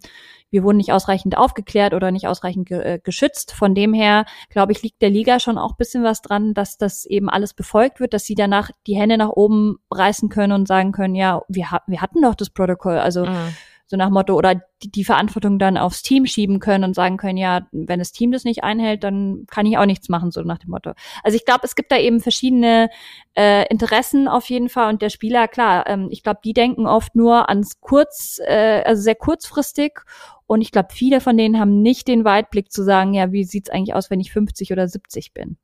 [0.53, 3.53] wir wurden nicht ausreichend aufgeklärt oder nicht ausreichend ge äh, geschützt.
[3.53, 7.05] Von dem her, glaube ich, liegt der Liga schon auch bisschen was dran, dass das
[7.05, 10.91] eben alles befolgt wird, dass sie danach die Hände nach oben reißen können und sagen
[10.91, 12.99] können, ja, wir, ha wir hatten doch das Protokoll.
[12.99, 13.53] Also mhm
[13.93, 17.37] so nach Motto, oder die, die, Verantwortung dann aufs Team schieben können und sagen können,
[17.37, 20.57] ja, wenn das Team das nicht einhält, dann kann ich auch nichts machen, so nach
[20.57, 20.93] dem Motto.
[21.21, 22.89] Also ich glaube, es gibt da eben verschiedene
[23.35, 27.13] äh, Interessen auf jeden Fall und der Spieler, klar, ähm, ich glaube, die denken oft
[27.15, 29.99] nur ans kurz, äh, also sehr kurzfristig
[30.47, 33.69] und ich glaube, viele von denen haben nicht den Weitblick zu sagen, ja, wie sieht's
[33.69, 35.57] eigentlich aus, wenn ich 50 oder 70 bin?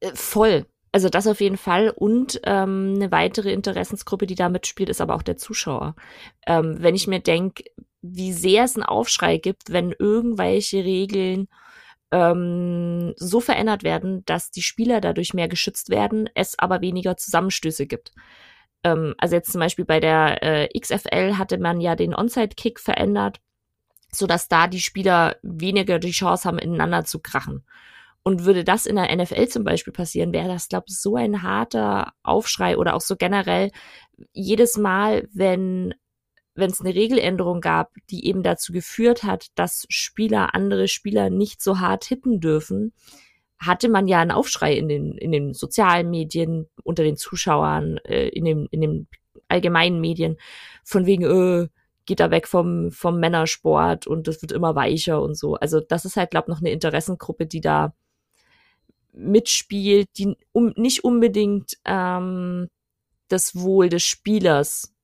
[0.00, 0.66] Äh, voll.
[0.92, 1.90] Also das auf jeden Fall.
[1.90, 5.94] Und ähm, eine weitere Interessensgruppe, die da mitspielt, ist aber auch der Zuschauer.
[6.46, 7.64] Ähm, wenn ich mir denke,
[8.00, 11.48] wie sehr es einen Aufschrei gibt, wenn irgendwelche Regeln
[12.10, 17.86] ähm, so verändert werden, dass die Spieler dadurch mehr geschützt werden, es aber weniger Zusammenstöße
[17.86, 18.12] gibt.
[18.84, 23.40] Ähm, also jetzt zum Beispiel bei der äh, XFL hatte man ja den Onside-Kick verändert,
[24.12, 27.64] sodass da die Spieler weniger die Chance haben, ineinander zu krachen.
[28.22, 31.42] Und würde das in der NFL zum Beispiel passieren, wäre das, glaube ich, so ein
[31.42, 33.70] harter Aufschrei oder auch so generell
[34.32, 35.94] jedes Mal, wenn
[36.58, 41.62] wenn es eine Regeländerung gab, die eben dazu geführt hat, dass Spieler andere Spieler nicht
[41.62, 42.92] so hart hitten dürfen,
[43.58, 48.28] hatte man ja einen Aufschrei in den, in den sozialen Medien, unter den Zuschauern, äh,
[48.28, 49.08] in, den, in den
[49.46, 50.36] allgemeinen Medien,
[50.84, 51.68] von wegen, äh,
[52.08, 55.56] geht da weg vom, vom Männersport und das wird immer weicher und so.
[55.56, 57.94] Also das ist halt, glaube ich, noch eine Interessengruppe, die da
[59.12, 62.68] mitspielt, die um, nicht unbedingt ähm,
[63.28, 64.94] das Wohl des Spielers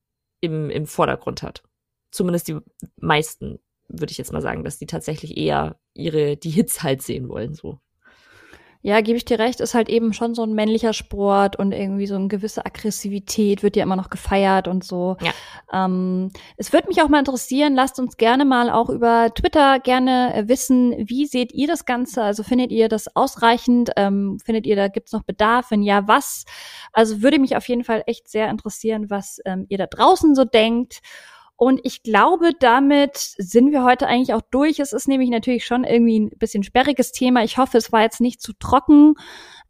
[0.40, 1.62] im, im Vordergrund hat.
[2.11, 2.57] Zumindest die
[2.96, 7.28] meisten, würde ich jetzt mal sagen, dass die tatsächlich eher ihre, die Hits halt sehen
[7.28, 7.80] wollen, so.
[8.87, 12.07] Ja, gebe ich dir recht, ist halt eben schon so ein männlicher Sport und irgendwie
[12.07, 15.16] so eine gewisse Aggressivität wird ja immer noch gefeiert und so.
[15.22, 15.32] Ja.
[15.72, 20.35] Ähm, es würde mich auch mal interessieren, lasst uns gerne mal auch über Twitter gerne
[20.35, 22.22] äh, wissen, wie seht ihr das Ganze?
[22.22, 23.91] Also findet ihr das ausreichend?
[23.97, 25.70] Ähm, findet ihr, da gibt's noch Bedarf?
[25.70, 26.45] Wenn ja, was?
[26.93, 30.45] Also würde mich auf jeden Fall echt sehr interessieren, was ähm, ihr da draußen so
[30.45, 31.01] denkt.
[31.57, 34.80] Und ich glaube, damit sind wir heute eigentlich auch durch.
[34.80, 37.44] Es ist nämlich natürlich schon irgendwie ein bisschen sperriges Thema.
[37.44, 39.14] Ich hoffe, es war jetzt nicht zu trocken.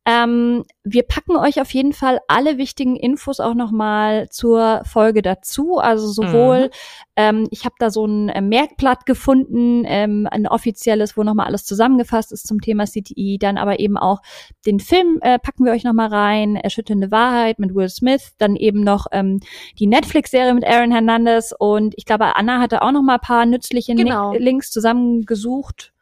[0.06, 5.78] Ähm, wir packen euch auf jeden Fall alle wichtigen Infos auch nochmal zur Folge dazu.
[5.78, 6.70] Also sowohl, mhm.
[7.16, 11.64] ähm, ich habe da so ein äh, Merkblatt gefunden, ähm, ein offizielles, wo nochmal alles
[11.64, 14.20] zusammengefasst ist zum Thema CTI, dann aber eben auch
[14.66, 18.84] den Film äh, packen wir euch nochmal rein, Erschütternde Wahrheit mit Will Smith, dann eben
[18.84, 19.40] noch ähm,
[19.78, 24.34] die Netflix-Serie mit Aaron Hernandez und ich glaube, Anna hatte auch nochmal paar nützliche genau.
[24.34, 25.93] Links zusammengesucht.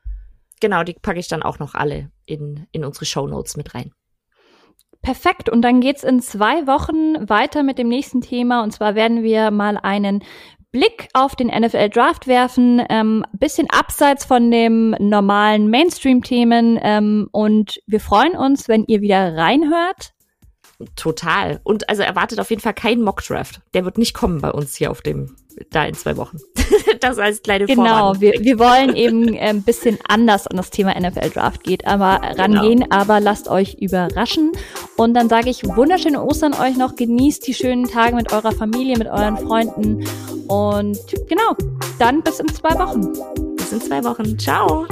[0.62, 3.90] Genau, die packe ich dann auch noch alle in, in unsere Show Notes mit rein.
[5.02, 5.48] Perfekt.
[5.48, 8.62] Und dann geht's in zwei Wochen weiter mit dem nächsten Thema.
[8.62, 10.22] Und zwar werden wir mal einen
[10.70, 16.78] Blick auf den NFL Draft werfen, ähm, bisschen abseits von dem normalen Mainstream-Themen.
[16.80, 20.12] Ähm, und wir freuen uns, wenn ihr wieder reinhört.
[20.94, 21.60] Total.
[21.64, 23.62] Und also erwartet auf jeden Fall keinen Mock-Draft.
[23.74, 25.34] Der wird nicht kommen bei uns hier auf dem,
[25.70, 26.38] da in zwei Wochen.
[27.00, 30.98] das als kleine Genau, wir, wir wollen eben ein ähm, bisschen anders an das Thema
[30.98, 32.96] NFL Draft geht, aber rangehen, genau.
[32.96, 34.52] aber lasst euch überraschen.
[34.96, 38.98] Und dann sage ich wunderschöne Ostern euch noch, genießt die schönen Tage mit eurer Familie,
[38.98, 40.04] mit euren Freunden
[40.48, 40.98] und
[41.28, 41.56] genau,
[41.98, 43.12] dann bis in zwei Wochen.
[43.56, 44.38] Bis in zwei Wochen.
[44.38, 44.86] Ciao.